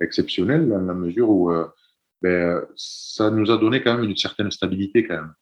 [0.00, 1.52] exceptionnel dans la mesure où
[2.22, 5.34] ben, ça nous a donné quand même une certaine stabilité, quand même.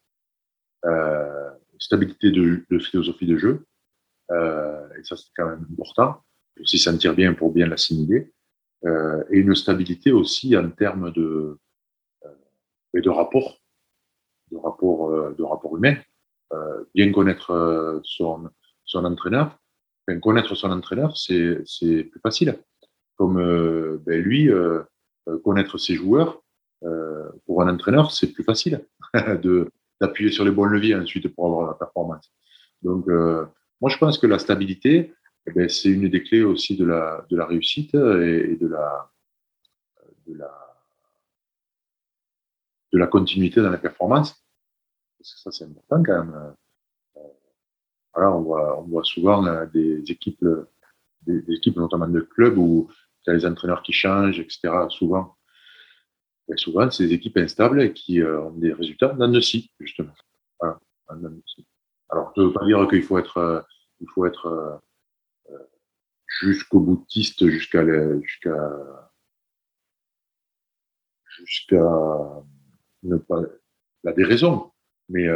[1.78, 3.66] stabilité de, de philosophie de jeu
[4.30, 6.22] euh, et ça c'est quand même important,
[6.60, 8.32] aussi sentir bien pour bien l'assimiler,
[8.84, 11.58] euh, et une stabilité aussi en termes de,
[12.24, 13.58] euh, de rapport,
[14.50, 15.96] de rapport, de rapport humain.
[16.94, 18.50] bien connaître son,
[18.84, 19.58] son entraîneur,
[20.08, 22.58] enfin, connaître son entraîneur, c'est plus facile.
[23.16, 23.36] Comme
[23.98, 24.50] ben, lui,
[25.44, 26.42] connaître ses joueurs,
[27.46, 28.84] pour un entraîneur, c'est plus facile
[30.00, 32.32] d'appuyer sur les bons leviers ensuite pour avoir la performance.
[32.82, 33.06] Donc,
[33.80, 35.14] moi, je pense que la stabilité,
[35.46, 38.66] eh ben, c'est une des clés aussi de la, réussite et, de,
[42.92, 44.44] la, continuité dans la performance.
[45.18, 46.34] Parce que ça, c'est important quand même.
[47.16, 47.20] Euh,
[48.14, 50.44] voilà, on voit, souvent euh, des équipes,
[51.22, 52.90] des, équipes notamment de clubs où
[53.24, 54.70] tu as les entraîneurs qui changent, etc.
[54.88, 55.36] Souvent,
[56.52, 60.12] et souvent, c'est des équipes instables qui euh, ont des résultats le justement.
[60.58, 60.78] Voilà,
[62.12, 63.60] alors, ça ne veut pas dire qu'il faut être, euh,
[64.00, 64.76] il faut être euh,
[65.50, 65.58] euh,
[66.40, 67.84] jusqu'au boutiste, jusqu'à
[68.20, 68.56] jusqu'à
[71.38, 72.42] jusqu'à
[73.02, 73.40] ne pas
[74.04, 74.72] la déraison,
[75.08, 75.26] mais,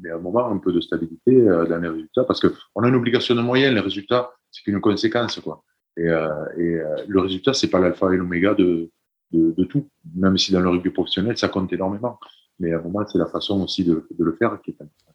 [0.00, 2.94] mais à un moment un peu de stabilité dans les résultats, parce qu'on a une
[2.94, 5.62] obligation de moyenne, les résultats, c'est qu'une conséquence, quoi.
[5.96, 8.90] Et, et le résultat, c'est pas l'alpha et l'oméga de,
[9.30, 12.18] de, de, tout, même si dans le rugby professionnel, ça compte énormément.
[12.58, 15.13] Mais à un moment, c'est la façon aussi de, de le faire qui est importante.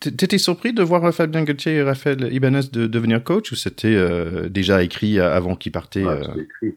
[0.00, 4.48] T'étais surpris de voir Fabien Gauthier et Raphaël Ibanez de devenir coach ou c'était euh,
[4.48, 6.22] déjà écrit avant qu'ils partaient euh...
[6.36, 6.74] écrit.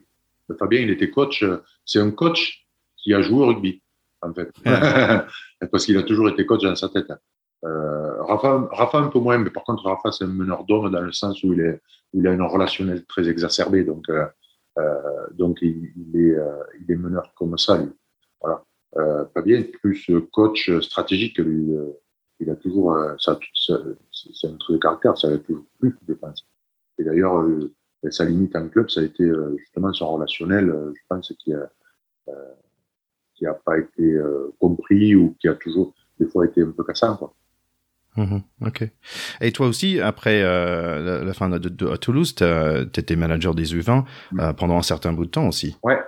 [0.58, 1.42] Fabien, il était coach.
[1.42, 2.66] Euh, c'est un coach
[2.96, 3.82] qui a joué au rugby,
[4.22, 4.50] en fait.
[5.70, 7.12] Parce qu'il a toujours été coach dans sa tête.
[7.64, 11.00] Euh, Rafa, Rafa, un peu moins, mais par contre, Rafa, c'est un meneur d'homme dans
[11.00, 11.80] le sens où il, est,
[12.12, 13.84] il a une relationnelle très exacerbée.
[13.84, 14.26] Donc, euh,
[14.78, 15.00] euh
[15.32, 16.36] donc il, il, est,
[16.80, 17.90] il est meneur comme ça, lui.
[18.40, 18.62] Voilà.
[19.34, 21.72] Fabien plus coach stratégique, lui
[22.40, 26.14] il a toujours, euh, ça, c'est un truc de caractère, ça a toujours plus de
[26.14, 26.46] défense.
[26.98, 27.72] Et d'ailleurs, euh,
[28.10, 31.70] sa limite en club, ça a été euh, justement son relationnel, je pense, qui a,
[33.34, 34.16] qui a pas été
[34.60, 37.34] compris ou qui a toujours, des fois, été un peu cassant, quoi.
[38.16, 38.88] Mmh ok.
[39.40, 42.44] Et toi aussi, après la, fin de, de, à Toulouse, tu
[43.00, 44.52] étais manager des U20 mmh.
[44.56, 45.76] pendant un certain bout de temps aussi.
[45.82, 45.98] Ouais,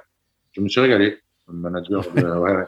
[0.52, 1.18] je me suis régalé.
[1.48, 2.66] Manager, de, ouais, ouais.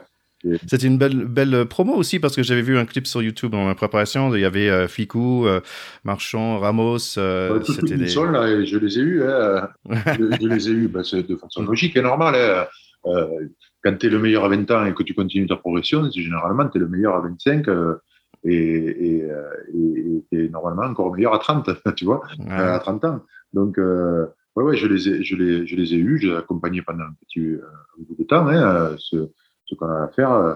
[0.67, 3.65] C'était une belle, belle promo aussi parce que j'avais vu un clip sur YouTube dans
[3.65, 4.33] ma préparation.
[4.33, 5.59] Il y avait euh, Ficou, euh,
[6.05, 7.17] Marchand, Ramos.
[7.17, 8.05] Euh, c'était des...
[8.05, 9.23] là, je les ai eus.
[9.23, 9.69] Hein.
[9.89, 12.35] je, les ai eus bah, de façon logique et normale.
[12.35, 12.67] Hein.
[13.07, 13.47] Euh,
[13.83, 16.67] quand tu es le meilleur à 20 ans et que tu continues ta progression, généralement
[16.69, 17.95] tu es le meilleur à 25 euh,
[18.43, 19.27] et, et,
[19.73, 23.21] et, et normalement encore meilleur à 30, tu vois, à 30 ans.
[23.51, 26.19] Donc, ouais, ouais, je les ai, je les, je les ai eus.
[26.21, 28.47] Je les ai accompagnés pendant un petit bout de temps.
[28.47, 29.29] Hein, ce,
[29.69, 30.31] ce qu'on a à faire.
[30.31, 30.55] Euh,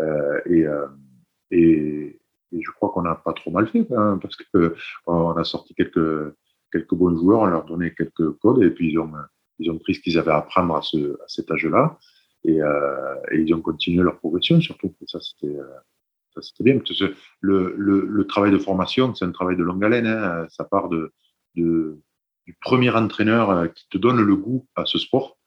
[0.00, 0.86] euh, euh,
[1.50, 2.20] et,
[2.52, 6.34] et, je crois qu'on n'a pas trop mal fait, hein, parce qu'on a sorti quelques,
[6.72, 9.12] quelques bons joueurs, on leur donnait quelques codes, et puis ils ont,
[9.58, 11.98] ils ont pris ce qu'ils avaient à apprendre à, ce, à cet âge-là,
[12.44, 12.58] et,
[13.32, 14.94] ils ont continué leur progression, surtout.
[15.06, 16.80] ça, c'était bien.
[17.40, 20.06] Le, le, le, travail de formation, c'est un travail de longue haleine.
[20.06, 20.46] Hein.
[20.50, 21.12] Ça part de,
[21.54, 22.00] de,
[22.46, 25.38] du premier entraîneur qui te donne le goût à ce sport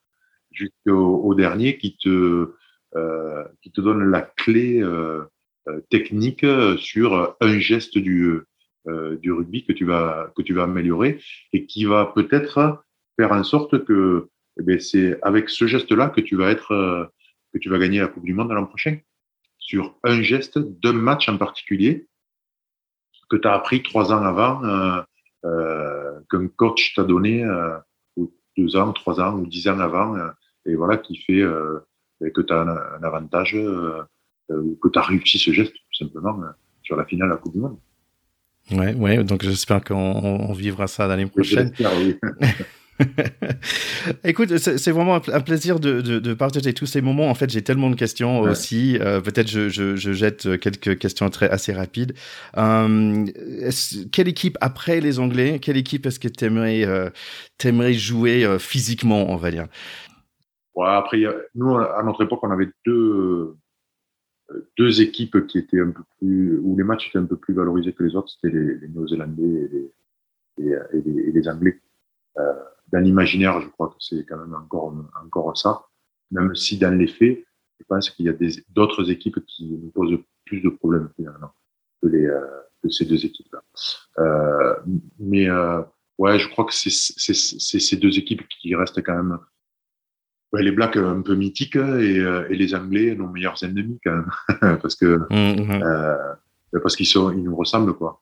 [0.52, 2.54] jusqu'au au dernier qui te,
[3.62, 5.24] qui te donne la clé euh,
[5.68, 6.46] euh, technique
[6.78, 8.42] sur un geste du,
[8.86, 11.20] du rugby que tu vas que tu vas améliorer
[11.54, 12.84] et qui va peut-être
[13.18, 14.30] faire en sorte que
[14.60, 17.06] eh c'est avec ce geste-là que tu vas être, euh,
[17.54, 18.98] que tu vas gagner la Coupe du Monde l'an prochain.
[19.60, 22.08] Sur un geste d'un match en particulier
[23.30, 25.02] que tu as appris trois ans avant, euh,
[25.46, 27.78] euh, qu'un coach t'a donné euh,
[28.58, 30.16] deux ans, trois ans ou dix ans avant,
[30.66, 31.44] et voilà, qui fait
[32.20, 36.40] ben, que tu as un, avantage, ou que tu as réussi ce geste, tout simplement,
[36.84, 37.78] sur la finale de la Coupe du Monde.
[38.72, 41.72] Ouais, ouais, donc j'espère qu'on vivra ça l'année prochaine.
[41.80, 42.18] Oui.
[44.24, 47.30] Écoute, c'est vraiment un plaisir de, de, partager tous ces moments.
[47.30, 48.98] En fait, j'ai tellement de questions aussi.
[49.00, 52.14] Euh, peut-être je, je, je, jette quelques questions très assez rapides.
[52.58, 53.26] Euh,
[54.12, 57.10] quelle équipe après les Anglais Quelle équipe est-ce que tu aimerais, euh,
[57.94, 59.68] jouer euh, physiquement, on va dire?
[60.84, 61.24] Après,
[61.56, 63.56] nous, à notre époque, on avait deux
[64.78, 67.94] deux équipes qui étaient un peu plus où les matchs étaient un peu plus valorisés
[67.94, 68.30] que les autres.
[68.30, 69.92] C'était les, Néo-Zélandais
[70.58, 71.82] et les, Anglais.
[72.38, 72.54] Euh,
[72.92, 75.86] dans l'imaginaire, je crois que c'est quand même encore, encore ça.
[76.32, 77.44] Même si dans les faits,
[77.80, 78.34] je pense qu'il y a
[78.70, 82.42] d'autres équipes qui nous posent plus de problèmes que, les, euh,
[82.82, 83.62] que ces deux équipes-là.
[84.20, 84.76] Euh,
[85.20, 85.50] mais
[86.18, 89.40] ouais, je crois que c'est ces deux équipes qui restent quand même.
[90.54, 92.18] Ouais, les Blacks un peu mythiques et,
[92.50, 94.24] et, les Anglais nos meilleurs ennemis quand
[94.62, 95.84] même parce que mmh, mmh.
[95.84, 98.22] euh, parce qu'ils sont ils nous ressemblent quoi.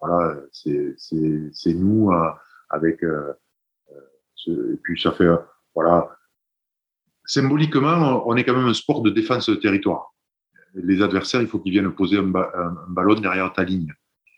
[0.00, 2.12] Voilà, c'est nous
[2.68, 3.02] avec
[4.48, 5.28] et puis ça fait,
[5.74, 6.08] voilà,
[7.24, 10.14] symboliquement, on est quand même un sport de défense de territoire.
[10.74, 12.30] Les adversaires, il faut qu'ils viennent poser un,
[12.88, 13.92] ballon derrière ta ligne.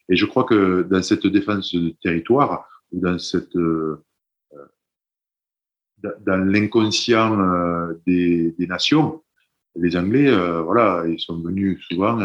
[0.08, 4.04] Et je crois que dans cette défense de territoire, ou dans cette, euh,
[6.26, 9.22] dans l'inconscient euh, des, des, nations,
[9.76, 12.18] les Anglais, euh, voilà, ils sont venus souvent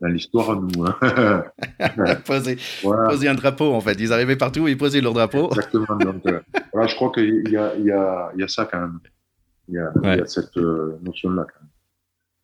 [0.00, 0.84] dans l'histoire, nous.
[0.84, 1.44] Hein.
[2.24, 3.96] poser, poser, un drapeau, en fait.
[4.00, 5.48] Ils arrivaient partout, ils posaient leur drapeau.
[5.48, 5.96] Exactement.
[5.96, 6.40] Donc, euh,
[6.72, 9.00] voilà, je crois qu'il y a, il y, a, il y a ça quand même.
[9.68, 11.70] Il y a, il y a cette euh, notion-là quand même.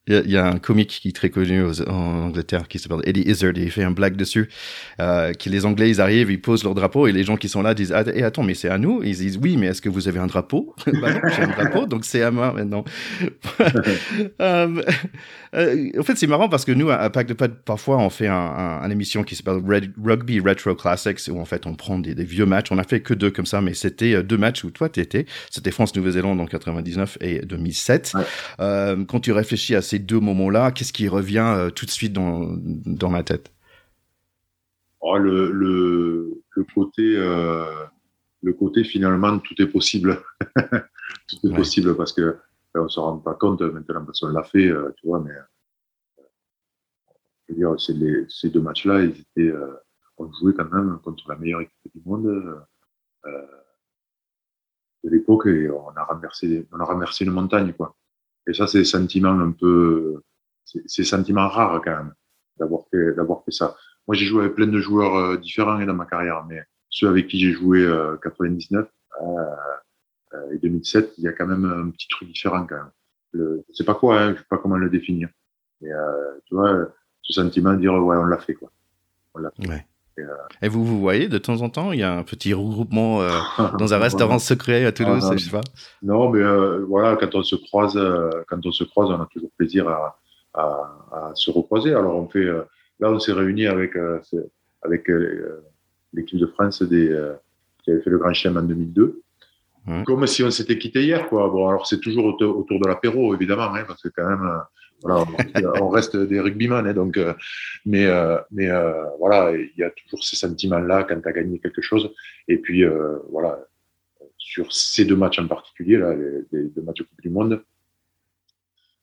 [0.07, 3.55] Il y, a un comique qui est très connu en Angleterre qui s'appelle Eddie Izzard.
[3.57, 4.51] Il fait un blague dessus.
[5.01, 7.63] Euh, que les Anglais, ils arrivent, ils posent leur drapeau et les gens qui sont
[7.63, 9.03] là disent ah, et attends, mais c'est à nous?
[9.03, 10.75] Ils disent oui, mais est-ce que vous avez un drapeau?
[11.01, 12.85] Bah non, j'ai un drapeau, donc c'est à moi maintenant.
[14.41, 14.83] euh,
[15.55, 18.29] euh, en fait, c'est marrant parce que nous, à Pack de Pod, parfois, on fait
[18.29, 19.61] un, un, une émission qui s'appelle
[20.03, 22.71] Rugby Retro Classics où en fait, on prend des, des, vieux matchs.
[22.71, 25.27] On a fait que deux comme ça, mais c'était deux matchs où toi, tu étais.
[25.51, 28.13] C'était France-Nouvelle-Zélande en 99 et 2007.
[28.15, 28.23] Ouais.
[28.61, 31.90] Euh, quand tu réfléchis à ces ces deux moments-là, qu'est-ce qui revient euh, tout de
[31.90, 33.53] suite dans, dans ma tête?
[35.01, 37.84] Oh, le, le, le, côté, euh,
[38.42, 40.20] le côté finalement, tout est possible.
[40.57, 42.38] tout est possible parce que
[42.74, 45.30] on ne se rend pas compte maintenant parce qu'on l'a fait, euh, tu vois, mais
[47.49, 49.55] je veux dire, les, ces deux matchs-là, ils étaient,
[50.16, 52.64] on jouait quand même contre la meilleure équipe du monde
[55.05, 57.95] de l'époque et on a renversé, on a renversé une montagne, quoi.
[58.47, 60.22] Et ça, c'est des un peu,
[60.64, 62.14] c'est des sentiments quand même
[62.59, 63.76] d'avoir fait, d'avoir fait ça.
[64.07, 67.26] Moi, j'ai joué avec plein de joueurs euh, différents dans ma carrière, mais ceux avec
[67.28, 68.86] qui j'ai joué euh, 99
[69.22, 69.24] euh,
[70.34, 72.90] euh, et 2007, il y a quand même un petit truc différent quand même.
[73.32, 75.28] Le, je sais pas quoi, hein, je sais pas comment le définir.
[75.80, 76.88] Mais euh, tu vois,
[77.22, 78.70] ce sentiment de dire ouais, on l'a fait quoi.
[79.34, 79.68] On l'a fait.
[79.68, 79.86] Ouais.
[80.19, 80.23] Euh,
[80.62, 83.31] et, vous vous voyez de temps en temps Il y a un petit regroupement euh,
[83.79, 85.62] dans un restaurant secret à Toulouse, je sais pas.
[86.03, 87.99] Non, mais euh, voilà, quand on se croise,
[88.49, 90.19] quand on se croise, on a toujours plaisir à,
[90.55, 90.62] à,
[91.12, 91.95] à se recroiser.
[91.95, 93.97] Alors on fait, là, on s'est réunis avec
[94.83, 95.11] avec
[96.12, 97.09] l'équipe de France des,
[97.83, 99.21] qui avait fait le Grand Chelem en 2002.
[100.07, 101.49] Comme si on s'était quitté hier, quoi.
[101.51, 104.62] Bon, alors c'est toujours autour, de l'apéro, évidemment, hein, parce que quand même,
[105.05, 105.27] voilà,
[105.83, 107.35] on reste des rugbyman, hein, donc, euh,
[107.85, 111.59] mais, euh, mais euh, voilà, il y a toujours ces sentiments-là quand tu as gagné
[111.59, 112.11] quelque chose.
[112.49, 112.85] Et puis,
[113.31, 113.59] voilà,
[114.39, 117.63] sur ces deux matchs en particulier, là, les, deux matchs de Coupe du Monde,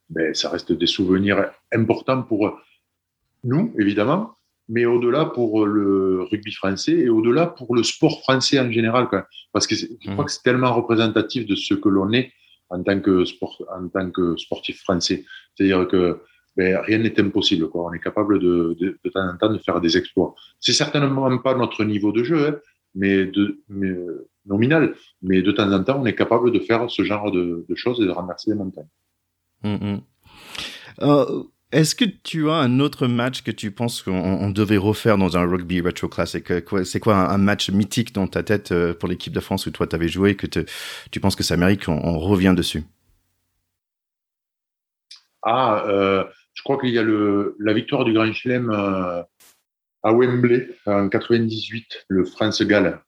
[0.09, 2.59] ben, ça reste des souvenirs importants pour
[3.43, 4.37] nous, évidemment,
[4.69, 9.07] mais au-delà pour le rugby français et au-delà pour le sport français en général.
[9.07, 9.27] Quoi.
[9.53, 10.25] Parce que je crois mmh.
[10.25, 12.31] que c'est tellement représentatif de ce que l'on est
[12.71, 15.25] en tant que, sport, en tant que sportif français.
[15.55, 16.19] C'est-à-dire que
[16.57, 17.69] ben, rien n'est impossible.
[17.69, 17.85] Quoi.
[17.85, 20.35] On est capable de, de, de, temps en temps de faire des exploits.
[20.59, 22.55] C'est certainement pas notre niveau de jeu, hein,
[22.95, 23.93] mais, de, mais
[24.45, 24.95] nominal.
[25.21, 28.05] Mais de temps en temps, on est capable de faire ce genre de, choses et
[28.05, 28.89] de renverser les montagnes.
[29.63, 30.01] Mmh, mmh.
[31.01, 35.37] Euh, est-ce que tu as un autre match que tu penses qu'on devait refaire dans
[35.37, 36.51] un rugby retro classique
[36.83, 39.87] C'est quoi un, match mythique dans ta tête euh, pour l'équipe de France où toi
[39.87, 42.83] tu avais joué que tu penses que ça mérite qu'on revient dessus?
[45.43, 49.23] Ah, euh, je crois qu'il y a la victoire du Grand Chelem euh,
[50.03, 52.99] à Wembley en 98, le France-Galles.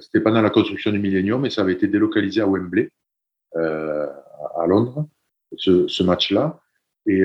[0.00, 2.90] c'était pendant la construction du Millennium et ça avait été délocalisé à Wembley,
[3.54, 5.08] à Londres,
[5.56, 6.60] ce match-là.
[7.10, 7.24] Et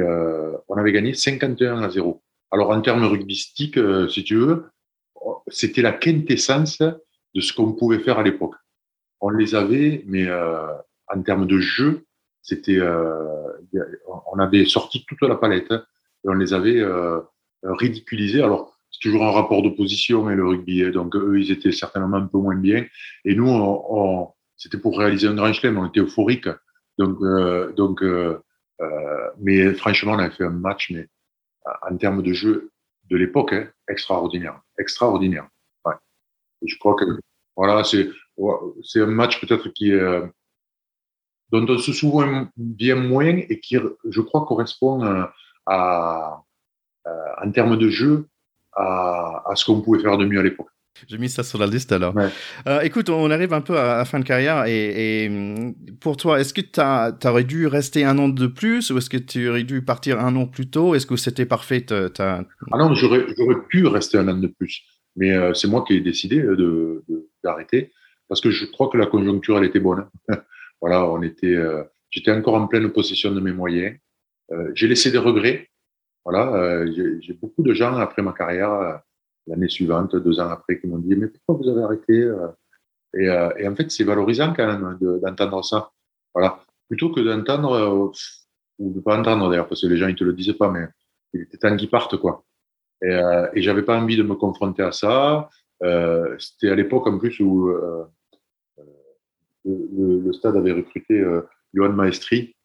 [0.67, 2.21] on avait gagné 51 à 0.
[2.51, 3.79] Alors en termes rugbystiques,
[4.09, 4.65] si tu veux,
[5.47, 8.55] c'était la quintessence de ce qu'on pouvait faire à l'époque.
[9.21, 12.05] On les avait, mais en termes de jeu,
[12.41, 12.79] c'était,
[14.07, 16.83] on avait sorti toute la palette et on les avait
[17.63, 18.41] ridiculisés.
[18.41, 20.83] Alors c'est toujours un rapport d'opposition et hein, le rugby.
[20.83, 20.91] Hein.
[20.91, 22.85] donc eux, ils étaient certainement un peu moins bien.
[23.25, 26.47] Et nous, c'était pour réaliser un grand chelem, on était euphorique.
[26.97, 28.39] Donc, euh, donc, euh,
[28.81, 31.07] euh, mais franchement, on a fait un match, mais
[31.89, 32.71] en termes de jeu
[33.09, 35.47] de l'époque, hein, extraordinaire, extraordinaire.
[35.85, 35.93] Ouais.
[36.65, 37.05] je crois que
[37.55, 38.09] voilà, c'est
[38.83, 40.21] c'est un match peut-être qui est
[41.51, 43.77] dont on se souvient bien moins et qui,
[44.09, 45.33] je crois, correspond à,
[45.65, 46.43] à
[47.41, 48.27] en termes de jeu
[48.73, 50.74] à, à ce qu'on pouvait faire de mieux à l'époque.
[51.07, 52.15] J'ai mis ça sur la liste alors.
[52.67, 56.39] Euh, écoute, on arrive un peu à la fin de carrière et, hum, pour toi,
[56.39, 59.63] est-ce que tu aurais dû rester un an de plus ou est-ce que tu aurais
[59.63, 60.95] dû partir un an plus tôt?
[60.95, 62.43] Est-ce que c'était parfait Ah
[62.77, 63.25] non, j'aurais
[63.69, 64.83] pu rester un an de plus,
[65.15, 67.03] mais euh, c'est moi qui ai décidé de,
[67.43, 67.91] d'arrêter
[68.27, 70.07] parce que je crois que la conjoncture elle était bonne.
[70.81, 73.97] voilà, on était, euh, j'étais encore en pleine possession de mes moyens.
[74.73, 75.69] j'ai laissé des regrets.
[76.23, 79.01] Voilà, j'ai beaucoup de gens après ma carrière
[79.47, 82.47] l'année suivante, deux ans après, qui m'ont dit Mais pourquoi vous avez arrêté euh
[83.15, 85.91] et, euh, et, en fait, c'est valorisant quand même d'entendre ça.
[86.33, 86.59] Voilà.
[86.89, 88.11] Plutôt que d'entendre, euh,
[88.77, 90.85] ou de pas entendre d'ailleurs, parce que les gens ils te le disaient pas, mais
[91.33, 92.43] il était temps qu'ils partent, quoi.
[93.01, 95.49] Et, euh, et j'avais pas envie de me confronter à ça.
[96.39, 97.69] C'était à l'époque en plus où
[99.65, 101.23] le, stade avait recruté
[101.73, 102.55] Johan Maestri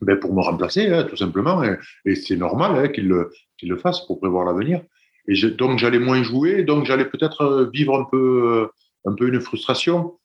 [0.00, 1.62] ben, pour me remplacer, hein, tout simplement.
[1.62, 4.82] Et, et c'est normal hein, qu'il le, qu le fasse pour prévoir l'avenir.
[5.28, 8.66] Et donc j'allais moins jouer, donc j'allais peut-être euh, vivre un peu, euh,
[9.04, 10.18] un peu une frustration.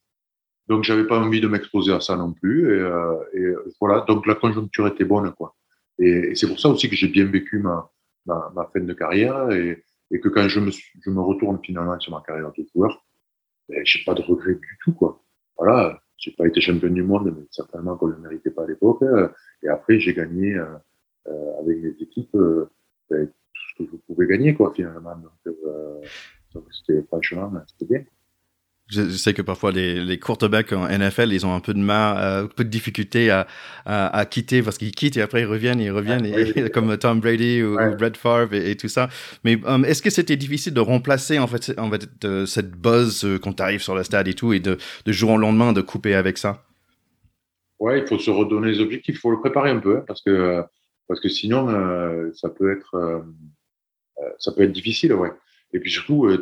[0.67, 2.65] Donc j'avais pas envie de m'exposer à ça non plus.
[2.65, 3.45] Et, euh, et,
[3.79, 5.55] voilà, donc la conjoncture était bonne, quoi.
[5.99, 7.89] Et, c'est pour ça aussi que j'ai bien vécu ma,
[8.25, 11.99] ma, ma, fin de carrière et, et que quand je me, je me retourne finalement
[11.99, 13.05] sur ma carrière de joueur,
[13.69, 15.23] ben, j'ai pas de regrets du tout, quoi.
[15.57, 19.03] Voilà, j'ai pas été champion du monde, mais certainement qu'on le méritait pas à l'époque.
[19.63, 22.37] Et après, j'ai gagné euh, avec les équipes
[23.09, 23.29] ben,
[23.85, 25.15] que vous pouvez gagner, quoi, finalement.
[25.15, 26.01] Donc, euh,
[26.71, 28.03] c'était franchement, c'était bien.
[28.89, 32.17] Je, sais que parfois les, les quarterbacks en NFL, ils ont un peu de mal,
[32.17, 33.45] euh, un peu de difficulté à,
[33.85, 37.19] à, à quitter parce qu'ils quittent et après ils reviennent, ils reviennent, et, comme Tom
[37.19, 39.09] Brady ou, Brett Favre et, tout ça.
[39.43, 42.07] Mais um, est-ce que c'était difficile de remplacer en fait, en fait
[42.45, 45.31] cette buzz euh, quand tu arrives sur le stade et tout et de, de jour
[45.31, 46.63] au lendemain de couper avec ça?
[47.79, 50.21] Ouais, il faut se redonner les objectifs, il faut le préparer un peu hein, parce
[50.21, 50.63] que
[51.09, 53.19] parce que sinon euh, ça peut être euh,
[54.39, 55.31] ça peut être difficile, ouais.
[55.73, 56.37] Et puis surtout, euh,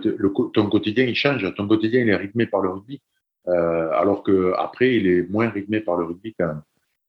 [0.54, 1.54] ton quotidien, il change.
[1.56, 3.02] Ton quotidien, il est rythmé par le rugby.
[3.48, 6.62] Euh, alors que après, il est moins rythmé par le rugby quand même.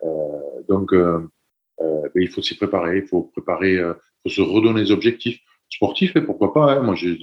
[0.04, 1.20] Euh, donc, euh,
[1.78, 2.98] ben, il faut s'y préparer.
[2.98, 3.78] Il faut préparer,
[4.22, 6.16] faut se redonner des objectifs sportifs.
[6.16, 6.82] Et pourquoi pas hein.
[6.82, 7.18] Moi, j'ai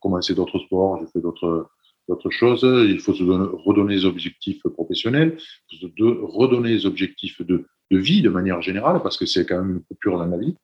[0.00, 2.62] commencé d'autres sports, j'ai fait d'autres choses.
[2.62, 5.36] Il faut se donner, redonner des objectifs professionnels,
[5.70, 9.58] il faut se redonner des objectifs de vie de manière générale, parce que c'est quand
[9.62, 10.56] même une coupure dans la vie.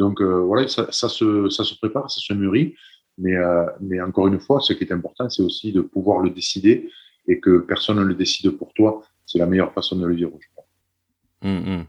[0.00, 2.74] Donc euh, voilà, ça, ça, se, ça se prépare, ça se mûrit.
[3.18, 6.30] Mais, euh, mais encore une fois, ce qui est important, c'est aussi de pouvoir le
[6.30, 6.88] décider
[7.28, 9.02] et que personne ne le décide pour toi.
[9.26, 10.64] C'est la meilleure façon de le vivre, je crois.
[11.42, 11.84] Hum, hum.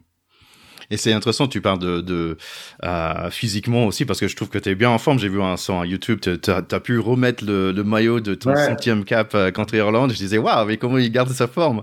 [0.90, 2.36] Et c'est intéressant, tu parles de, de
[2.84, 5.20] euh, physiquement aussi, parce que je trouve que tu es bien en forme.
[5.20, 8.50] J'ai vu un son à YouTube, tu as, pu remettre le, le maillot de ton
[8.50, 8.66] ouais.
[8.66, 10.12] centième cap euh, contre Irlande.
[10.12, 11.82] Je disais, waouh, mais comment il garde sa forme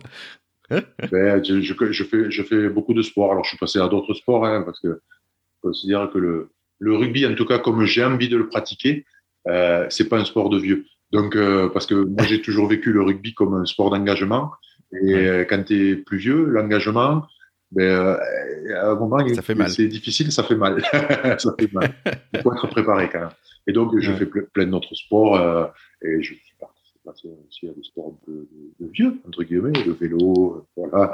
[0.68, 3.32] ben, je, je, je, fais, je fais beaucoup de sport.
[3.32, 5.00] Alors, je suis passé à d'autres sports, hein, parce que
[5.62, 9.04] je considère que le, le rugby, en tout cas comme j'ai envie de le pratiquer,
[9.48, 10.84] euh, c'est pas un sport de vieux.
[11.10, 14.52] Donc, euh, parce que moi, j'ai toujours vécu le rugby comme un sport d'engagement.
[14.92, 17.26] Et euh, quand tu es plus vieux, l'engagement,
[17.70, 18.16] ben, euh,
[18.74, 19.18] à un moment,
[19.68, 20.82] c'est difficile, ça fait mal.
[21.38, 21.94] ça fait mal.
[22.32, 23.30] Il faut être préparé quand même.
[23.66, 24.18] Et donc, je ouais.
[24.18, 25.66] fais plein d'autres sports euh,
[26.02, 29.72] et je suis participé aussi à des sports un peu de, de, vieux, entre guillemets,
[29.84, 31.12] le vélo, voilà,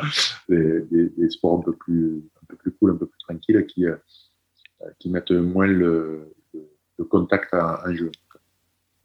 [0.48, 3.64] des, des, des, sports un peu plus, un peu plus cool, un peu plus tranquilles
[3.66, 3.86] qui,
[4.98, 6.34] qui mettent moins le,
[6.98, 8.10] le contact en, jeu.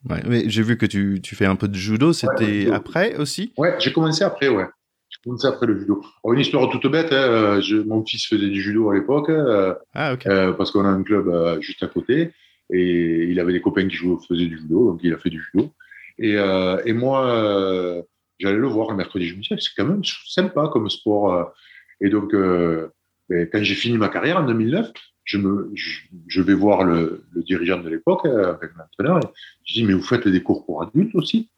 [0.09, 3.17] Ouais, mais j'ai vu que tu, tu, fais un peu de judo, c'était ouais, après
[3.17, 3.53] aussi?
[3.57, 4.65] Ouais, j'ai commencé après, ouais.
[5.09, 6.01] J'ai commencé après le judo.
[6.23, 9.73] Alors, une histoire toute bête, hein, je, mon fils faisait du judo à l'époque, euh,
[9.93, 10.29] ah, okay.
[10.29, 12.31] euh, parce qu'on a un club euh, juste à côté,
[12.69, 15.41] et il avait des copains qui jouaient, faisaient du judo, donc il a fait du
[15.41, 15.71] judo.
[16.17, 18.01] Et, euh, et moi, euh,
[18.39, 21.51] j'allais le voir le mercredi, je me disais, c'est quand même sympa comme sport.
[21.99, 24.91] Et donc, quand j'ai fini ma carrière en 2009,
[25.29, 29.33] je, vais voir le, dirigeant de l'époque, euh, avec l'entraîneur,
[29.65, 31.49] je dis, mais vous faites des cours pour adultes aussi?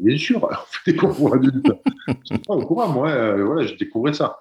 [0.00, 1.70] Bien sûr, on fait des cours pour adultes.
[2.08, 3.66] je pas au courant, moi, euh, voilà,
[4.14, 4.38] ça.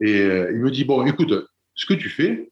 [0.00, 1.32] Et euh, il me dit, bon, écoute,
[1.74, 2.50] ce que tu fais,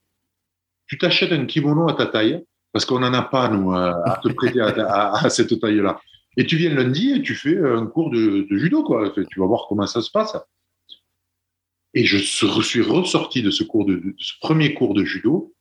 [0.86, 4.28] tu t'achètes un kimono à ta taille, parce qu'on n'en a pas, nous, à te
[4.28, 6.00] prêter à, cette taille-là.
[6.38, 9.10] Et tu viens lundi et tu fais un cours de, judo, quoi.
[9.10, 10.36] Tu vas voir comment ça se passe.
[11.95, 15.55] Et je suis ressorti de ce cours de, de ce premier cours de judo.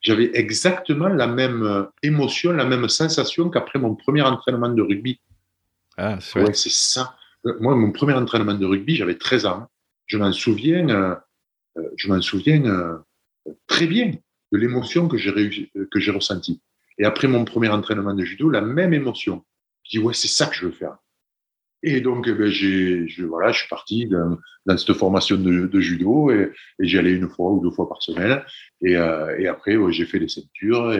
[0.00, 5.20] J'avais exactement la même émotion, la même sensation qu'après mon premier entraînement de rugby.
[5.96, 7.16] Ah, ouais, c'est ça.
[7.60, 9.68] Moi, mon premier entraînement de rugby, j'avais 13 ans.
[10.06, 11.14] Je m'en souviens, euh,
[11.76, 12.98] euh, je m'en souviens euh,
[13.66, 14.12] très bien
[14.52, 16.62] de l'émotion que j'ai que j'ai ressentie.
[16.98, 19.44] Et après mon premier entraînement de judo, la même émotion.
[19.84, 20.96] Je dis ouais, c'est ça que je veux faire.
[21.82, 25.80] Et donc, eh ben, je, voilà, je suis parti dans, dans cette formation de, de
[25.80, 28.42] judo et, et j'y allais une fois ou deux fois par semaine.
[28.82, 30.92] Et, et après, j'ai fait des ceintures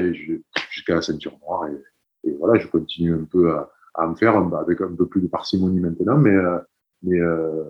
[0.70, 1.68] jusqu'à la ceinture noire.
[1.68, 5.20] Et, et, voilà, je continue un peu à, à me faire avec un peu plus
[5.20, 6.58] de parcimonie maintenant, mais, euh,
[7.02, 7.64] mais, euh,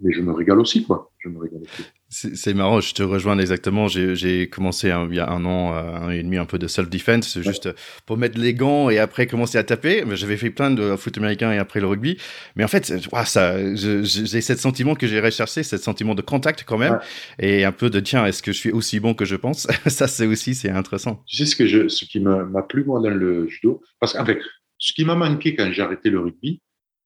[0.00, 1.10] mais je me régale aussi, quoi.
[1.18, 1.82] Je me régale aussi.
[2.10, 3.88] C'est marrant, je te rejoins exactement.
[3.88, 6.66] J'ai commencé il y a un an, euh, un an et demi, un peu de
[6.66, 7.68] self-defense, juste
[8.06, 10.04] pour mettre les gants et après commencer à taper.
[10.12, 12.16] J'avais fait plein de foot américain et après le rugby.
[12.56, 12.86] Mais en fait,
[13.24, 16.98] ça, j'ai ce sentiment que j'ai recherché, ce sentiment de contact quand même,
[17.38, 19.66] et un peu de tiens, est-ce que je suis aussi bon que je pense?
[19.86, 21.22] Ça, c'est aussi, c'est intéressant.
[21.26, 24.38] Tu sais ce, que je, ce qui m'a plu moi dans le judo, parce qu'avec
[24.78, 26.62] ce qui m'a manqué quand j'ai arrêté le rugby,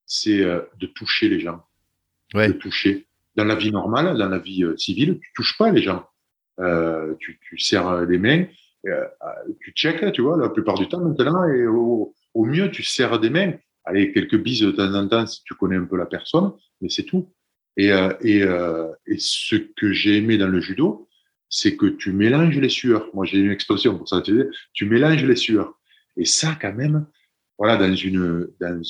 [0.06, 1.62] c'est euh, de toucher les gens.
[2.34, 2.48] Ouais.
[2.48, 3.06] De toucher.
[3.36, 6.06] Dans la vie normale, dans la vie euh, civile, tu touches pas les gens.
[6.60, 8.44] Euh, tu, tu serres les mains,
[8.86, 9.06] euh,
[9.60, 13.18] tu checkes, tu vois, la plupart du temps maintenant, et au, au, mieux, tu serres
[13.20, 13.54] des mains.
[13.84, 16.88] Allez, quelques bises de temps en temps si tu connais un peu la personne, mais
[16.88, 17.32] c'est tout.
[17.76, 17.88] Et,
[18.20, 18.40] et,
[19.06, 21.08] et ce que j'ai aimé dans le judo,
[21.54, 23.10] c'est que tu mélanges les sueurs.
[23.12, 24.22] Moi, j'ai une expression pour ça.
[24.22, 25.78] Tu, mélanges les sueurs.
[26.16, 27.06] Et ça, quand même,
[27.58, 28.80] voilà, dans une, dans,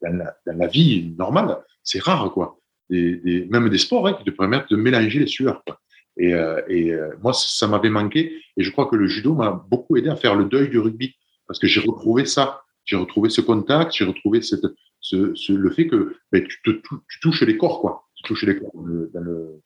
[0.00, 2.58] dans, la, dans la, vie normale, c'est rare, quoi.
[2.90, 5.80] Des, des, même des sports hein, qui te permettent de mélanger les sueurs, quoi.
[6.18, 8.40] Et, euh, et euh, moi, ça m'avait manqué.
[8.56, 11.14] Et je crois que le judo m'a beaucoup aidé à faire le deuil du rugby.
[11.46, 12.62] Parce que j'ai retrouvé ça.
[12.84, 14.64] J'ai retrouvé ce contact, j'ai retrouvé cette,
[15.00, 18.08] ce, ce, le fait que ben, tu, te, tu touches les corps, quoi.
[18.16, 19.60] Tu touches les corps dans le,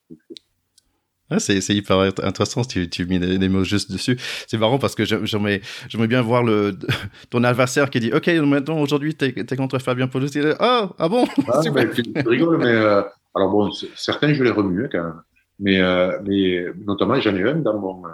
[1.35, 4.17] ah, c'est, hyper intéressant si tu, tu mets des, mots juste dessus.
[4.47, 6.77] C'est marrant parce que j'aimerais, j'aimerais bien voir le,
[7.31, 10.31] ton adversaire qui dit Ok, maintenant aujourd'hui, tu es, contre Fabien Paulus.
[10.37, 11.27] Oh, ah bon?
[11.49, 13.03] Ah, mais, Tu rigoles, mais euh,
[13.35, 15.23] alors bon, certains, je les remue quand même.
[15.59, 18.11] Mais, euh, mais notamment, j'en ai un dans mon, euh,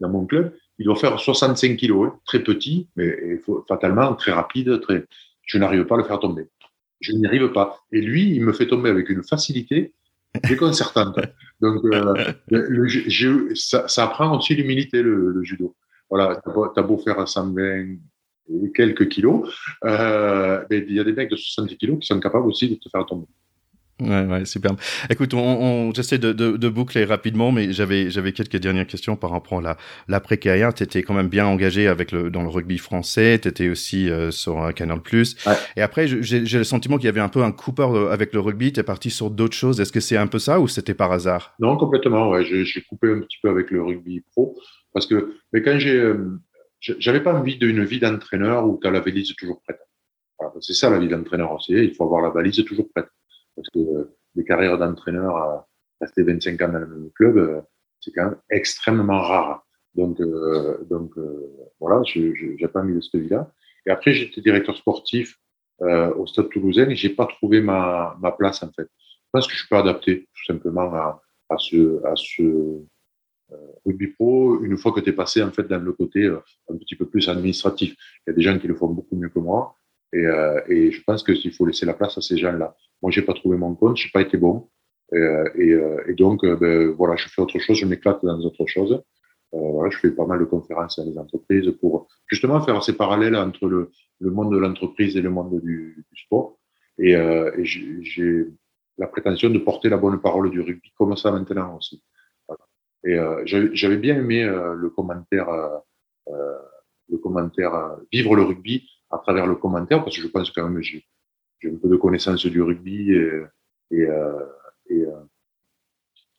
[0.00, 0.52] dans mon club.
[0.78, 4.80] Il doit faire 65 kilos, hein, très petit, mais fatalement très rapide.
[4.80, 5.04] Très...
[5.42, 6.48] Je n'arrive pas à le faire tomber.
[7.00, 7.80] Je n'y arrive pas.
[7.92, 9.92] Et lui, il me fait tomber avec une facilité
[10.48, 11.18] déconcertante.
[11.60, 15.74] Donc, euh, le, je, ça, ça, apprend aussi l'humilité, le, le, judo.
[16.10, 17.96] Voilà, tu as beau faire 120
[18.48, 19.52] et quelques kilos,
[19.84, 22.88] euh, il y a des mecs de 70 kilos qui sont capables aussi de te
[22.88, 23.26] faire tomber.
[23.98, 24.78] Ouais, ouais, superbe.
[25.08, 29.16] Écoute, on, on j'essaie de, de, de, boucler rapidement, mais j'avais, j'avais quelques dernières questions
[29.16, 29.76] par rapport à la,
[30.06, 30.74] l'après-carrière.
[30.74, 34.10] Tu étais quand même bien engagé avec le, dans le rugby français, tu étais aussi
[34.10, 35.00] euh, sur un Canal+.
[35.00, 35.36] Plus
[35.78, 38.34] Et après, j'ai, j'ai le sentiment qu'il y avait un peu un Cooper euh, avec
[38.34, 39.80] le rugby, tu es parti sur d'autres choses.
[39.80, 41.54] Est-ce que c'est un peu ça ou c'était par hasard?
[41.58, 42.44] Non, complètement, ouais.
[42.44, 44.58] J'ai, j'ai coupé un petit peu avec le rugby pro,
[44.92, 45.96] parce que mais quand j'ai...
[45.98, 46.38] Euh,
[46.80, 49.80] j'avais pas envie d'une vie d'entraîneur où tu as la valise toujours prête.
[50.60, 53.08] C'est ça la vie d'entraîneur aussi, il faut avoir la valise toujours prête
[53.56, 55.68] parce que les carrières d'entraîneur à
[56.00, 57.60] rester 25 ans dans le même club, euh,
[58.00, 59.66] c'est quand même extrêmement rare.
[59.94, 63.50] Donc, euh, euh, voilà, je n'ai pas mis de cette vie-là.
[63.86, 65.38] Et après, j'étais directeur sportif
[65.82, 68.88] euh, au Stade Toulousain et j'ai pas trouvé ma, place en fait.
[68.98, 74.08] Je pense que je suis pas adapté tout simplement à, ce, à ce euh, rugby
[74.08, 77.06] pro une fois que tu es passé en fait dans le côté un petit peu
[77.06, 77.94] plus administratif.
[78.26, 79.74] Il y a des gens qui le font beaucoup mieux que moi.
[80.12, 82.76] Et, euh, et je pense qu'il faut laisser la place à ces gens-là.
[83.02, 84.68] Moi, j'ai pas trouvé mon compte, j'ai pas été bon.
[85.12, 88.66] Euh, et, euh, et, donc, ben, voilà, je fais autre chose, je m'éclate dans autre
[88.66, 89.02] chose.
[89.52, 93.36] voilà, je fais pas mal de conférences dans les entreprises pour justement faire ces parallèles
[93.36, 93.90] entre le,
[94.20, 96.58] monde de l'entreprise et le monde du, sport.
[96.98, 97.14] Et,
[97.62, 98.46] j'ai
[98.98, 102.02] la prétention de porter la bonne parole du rugby comme ça maintenant aussi.
[103.04, 105.48] Et j'avais bien aimé le commentaire,
[106.28, 110.82] le commentaire vivre le rugby à travers le commentaire, parce que je pense quand même
[110.82, 111.04] j'ai
[111.60, 113.42] j'ai un peu de connaissance du rugby et,
[113.90, 114.46] et, euh,
[114.88, 115.24] et, euh,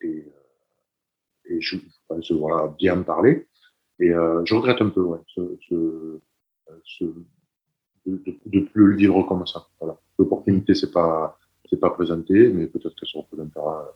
[0.01, 0.25] et,
[1.45, 3.47] et, je, pense voilà, bien parler.
[3.99, 6.19] Et euh, je regrette un peu ouais, ce, ce,
[6.83, 7.05] ce
[8.05, 9.67] de, de, plus le vivre comme ça.
[9.79, 9.99] Voilà.
[10.19, 11.37] L'opportunité, c'est pas
[11.69, 13.93] c'est pas présenté, mais peut-être que ça représentera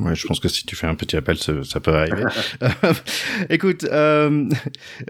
[0.00, 2.24] Ouais, je pense que si tu fais un petit appel, ça, peut arriver.
[3.50, 4.48] Écoute, euh,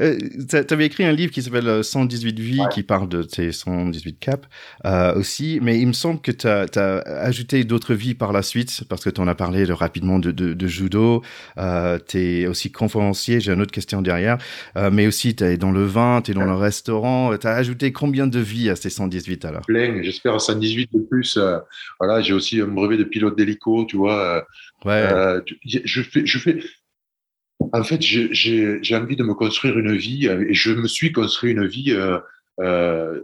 [0.01, 0.19] euh
[0.49, 4.19] tu avais écrit un livre qui s'appelle 118 euh, vies, qui parle de tes 118
[4.19, 4.49] caps
[4.85, 8.83] euh, aussi, mais il me semble que tu as, ajouté d'autres vies par la suite,
[8.89, 11.23] parce que tu en as parlé de, rapidement de, de, de judo,
[11.59, 14.39] euh, tu es aussi conférencier, j'ai une autre question derrière,
[14.77, 17.55] euh, mais aussi tu es dans le vin, tu es dans le restaurant, tu as
[17.55, 19.63] ajouté combien de vies à ces 118 alors?
[19.63, 21.39] Plein, j'espère 118 de plus.
[22.01, 24.45] voilà, j'ai aussi un brevet de pilote d'hélico, tu vois.
[24.87, 26.61] Euh, je, fais.
[27.73, 31.67] En fait, j'ai envie de me construire une vie et je me suis construit une
[31.67, 32.19] vie euh,
[32.61, 33.21] euh,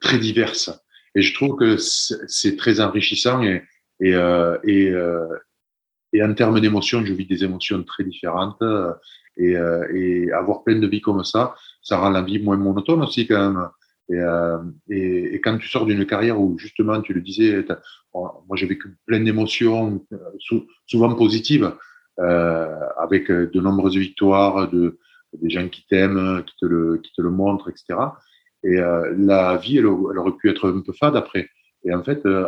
[0.00, 0.70] très diverse.
[1.14, 3.62] Et je trouve que c'est très enrichissant et,
[4.00, 5.26] et, euh, et, euh,
[6.12, 8.62] et en termes d'émotions, je vis des émotions très différentes.
[9.36, 9.54] Et,
[9.94, 13.52] et, avoir plein de vies comme ça, ça rend la vie moins monotone aussi quand
[13.52, 13.68] même.
[14.10, 14.58] Et, euh,
[14.88, 17.64] et, quand tu sors d'une carrière où justement, tu le disais,
[18.14, 20.04] moi j'ai vécu plein d'émotions,
[20.86, 21.72] souvent positives,
[22.18, 24.98] euh, avec de nombreuses victoires, de,
[25.34, 27.98] des gens qui t'aiment, qui te le, montrent, etc.
[28.64, 31.48] Et euh, la vie, elle, aurait pu être un peu fade après.
[31.84, 32.46] Et en fait, euh,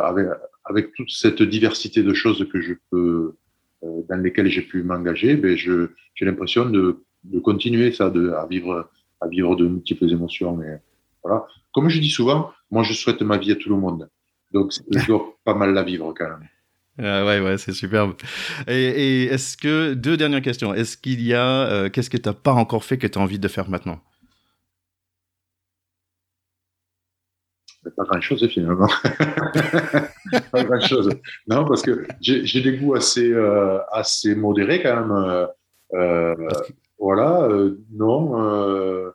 [0.65, 3.35] avec, toute cette diversité de choses que je peux,
[3.83, 6.99] euh, dans lesquelles j'ai pu m'engager, ben j'ai l'impression de,
[7.43, 8.89] continuer ça, de, à vivre,
[9.21, 10.59] à vivre de multiples émotions.
[11.23, 11.45] Voilà.
[11.73, 14.09] Comme je dis souvent, moi, je souhaite ma vie à tout le monde.
[14.51, 16.47] Donc, je dois pas mal la vivre quand même.
[16.99, 18.13] Ah ouais, ouais, c'est superbe.
[18.67, 20.73] Et, est-ce que, deux dernières questions.
[20.73, 23.21] Est-ce qu'il y a, euh, qu'est-ce que tu n'as pas encore fait que tu as
[23.21, 23.99] envie de faire maintenant?
[27.97, 28.87] Pas grand-chose finalement.
[30.51, 31.09] pas grand-chose.
[31.47, 35.47] Non, parce que j'ai des goûts assez, euh, assez modérés quand même.
[35.93, 36.35] Euh,
[36.97, 37.49] voilà,
[37.91, 39.12] non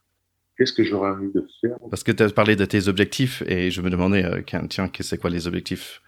[0.59, 1.77] qu'est-ce que j'aurais envie de faire?
[1.89, 5.19] Parce que tu as parlé de tes objectifs et je me demandais, euh, tiens, c'est
[5.19, 6.03] quoi les objectifs?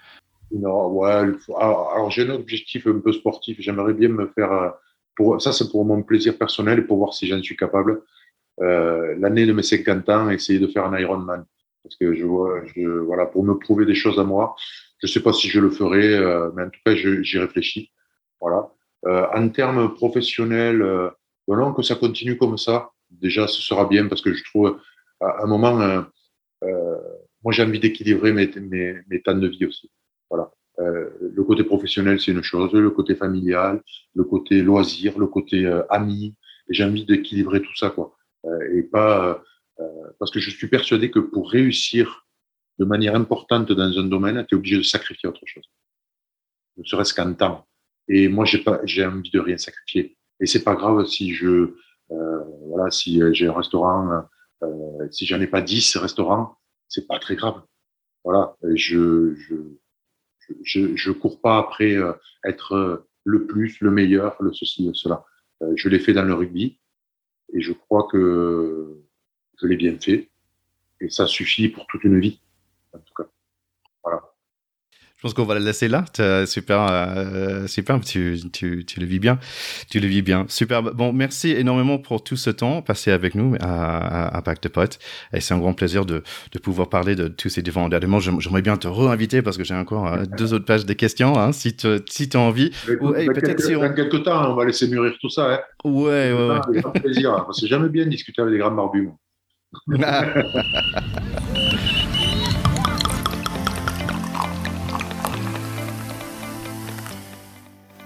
[0.52, 3.58] Non, ouais, alors, j'ai un objectif un peu sportif.
[3.60, 4.70] J'aimerais bien me faire, euh,
[5.14, 8.02] pour, ça c'est pour mon plaisir personnel et pour voir si j'en suis capable.
[8.60, 11.44] Euh, L'année de mes 50 ans, essayer de faire un Ironman.
[11.84, 14.56] Parce que je vois, je, voilà, pour me prouver des choses à moi.
[14.98, 17.90] Je sais pas si je le ferai, euh, mais en tout cas, j'y réfléchis.
[18.40, 18.68] Voilà.
[19.06, 21.08] En termes professionnels, euh,
[21.48, 24.80] non, que ça continue comme ça déjà, ce sera bien parce que je trouve
[25.20, 26.02] à un moment, euh,
[26.64, 26.96] euh,
[27.42, 28.48] moi j'ai envie d'équilibrer mes,
[29.08, 29.90] mes, temps de vie aussi.
[30.28, 30.50] Voilà.
[30.78, 33.82] Euh, le côté professionnel, c'est une chose, le côté familial,
[34.14, 36.34] le côté loisir, le côté ami.
[36.68, 38.16] J'ai envie d'équilibrer tout ça, quoi.
[38.72, 39.42] Et pas
[40.18, 42.26] parce que je suis persuadé que pour réussir
[42.78, 45.64] de manière importante dans un domaine, tu es obligé de sacrifier autre chose.
[46.76, 47.66] Ne serait-ce qu'en temps.
[48.08, 50.16] Et moi, j'ai pas, j'ai envie de rien sacrifier.
[50.40, 51.74] Et c'est pas grave si je
[52.10, 54.24] voilà, si euh, j'ai un restaurant,
[54.62, 56.56] euh, si j'en ai pas 10 restaurants,
[56.88, 57.62] c'est pas très grave.
[58.24, 59.54] Voilà, je, je,
[60.62, 61.96] je, je cours pas après
[62.44, 65.24] être le plus, le meilleur, le ceci, cela.
[65.74, 66.78] je l'ai fait dans le rugby
[67.54, 69.00] et je crois que
[69.58, 70.30] je l'ai bien fait
[71.00, 72.40] et ça suffit pour toute une vie,
[72.92, 73.28] en tout cas.
[75.20, 76.06] Je pense qu'on va la laisser là.
[76.46, 78.00] Super, euh, super.
[78.00, 79.38] Tu, tu, tu, le vis bien.
[79.90, 80.46] Tu le vis bien.
[80.48, 80.82] Super.
[80.82, 84.98] Bon, merci énormément pour tout ce temps passé avec nous à, à, Pacte de Potes.
[85.34, 88.18] Et c'est un grand plaisir de, de pouvoir parler de tous ces différents éléments.
[88.18, 91.52] J'aimerais bien te réinviter parce que j'ai encore euh, deux autres pages de questions, hein,
[91.52, 92.70] si tu si as envie.
[93.02, 93.82] Ou, peut-être si on...
[93.82, 95.52] Dans quelques temps, on va laisser mûrir tout ça.
[95.52, 95.60] Hein.
[95.84, 96.60] Ouais, ouais, ouais.
[97.12, 97.26] C'est.
[97.26, 97.46] Hein.
[97.52, 99.10] C'est jamais bien de discuter avec des grands barbus.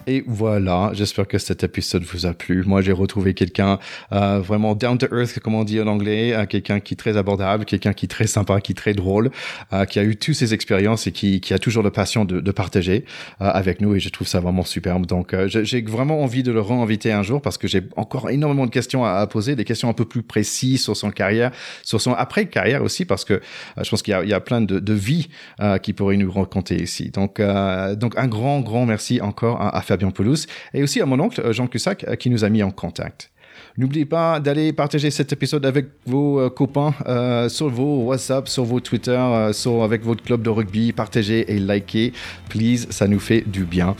[0.06, 2.62] Et voilà, j'espère que cet épisode vous a plu.
[2.66, 3.78] Moi, j'ai retrouvé quelqu'un
[4.12, 7.16] euh, vraiment down to earth, comme on dit en anglais, euh, quelqu'un qui est très
[7.16, 9.30] abordable, quelqu'un qui est très sympa, qui est très drôle,
[9.72, 12.40] euh, qui a eu toutes ces expériences et qui, qui a toujours la passion de,
[12.40, 13.06] de partager
[13.40, 13.94] euh, avec nous.
[13.94, 15.06] Et je trouve ça vraiment superbe.
[15.06, 18.66] Donc, euh, j'ai vraiment envie de le réinviter un jour parce que j'ai encore énormément
[18.66, 21.50] de questions à, à, poser, des questions un peu plus précises sur son carrière,
[21.82, 23.40] sur son après carrière aussi, parce que
[23.82, 25.28] je pense qu'il y, y, a plein de, de vies
[25.82, 27.10] qui pourraient nous raconter ici.
[27.10, 30.12] Donc, donc un grand, grand merci encore à, à faire Fabien
[30.72, 33.30] et aussi à mon oncle euh, Jean Cussac euh, qui nous a mis en contact.
[33.76, 36.94] N'oubliez pas d'aller partager cet épisode avec vos euh, copains
[37.48, 40.92] sur vos WhatsApp, sur vos Twitter, sur, avec votre club de rugby.
[40.92, 42.12] Partagez et likez.
[42.48, 43.94] Please, ça nous fait du bien.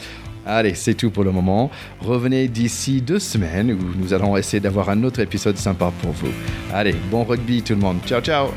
[0.45, 1.71] Allez, c'est tout pour le moment.
[1.99, 6.31] Revenez d'ici deux semaines où nous allons essayer d'avoir un autre épisode sympa pour vous.
[6.73, 7.97] Allez, bon rugby tout le monde.
[8.05, 8.49] Ciao, ciao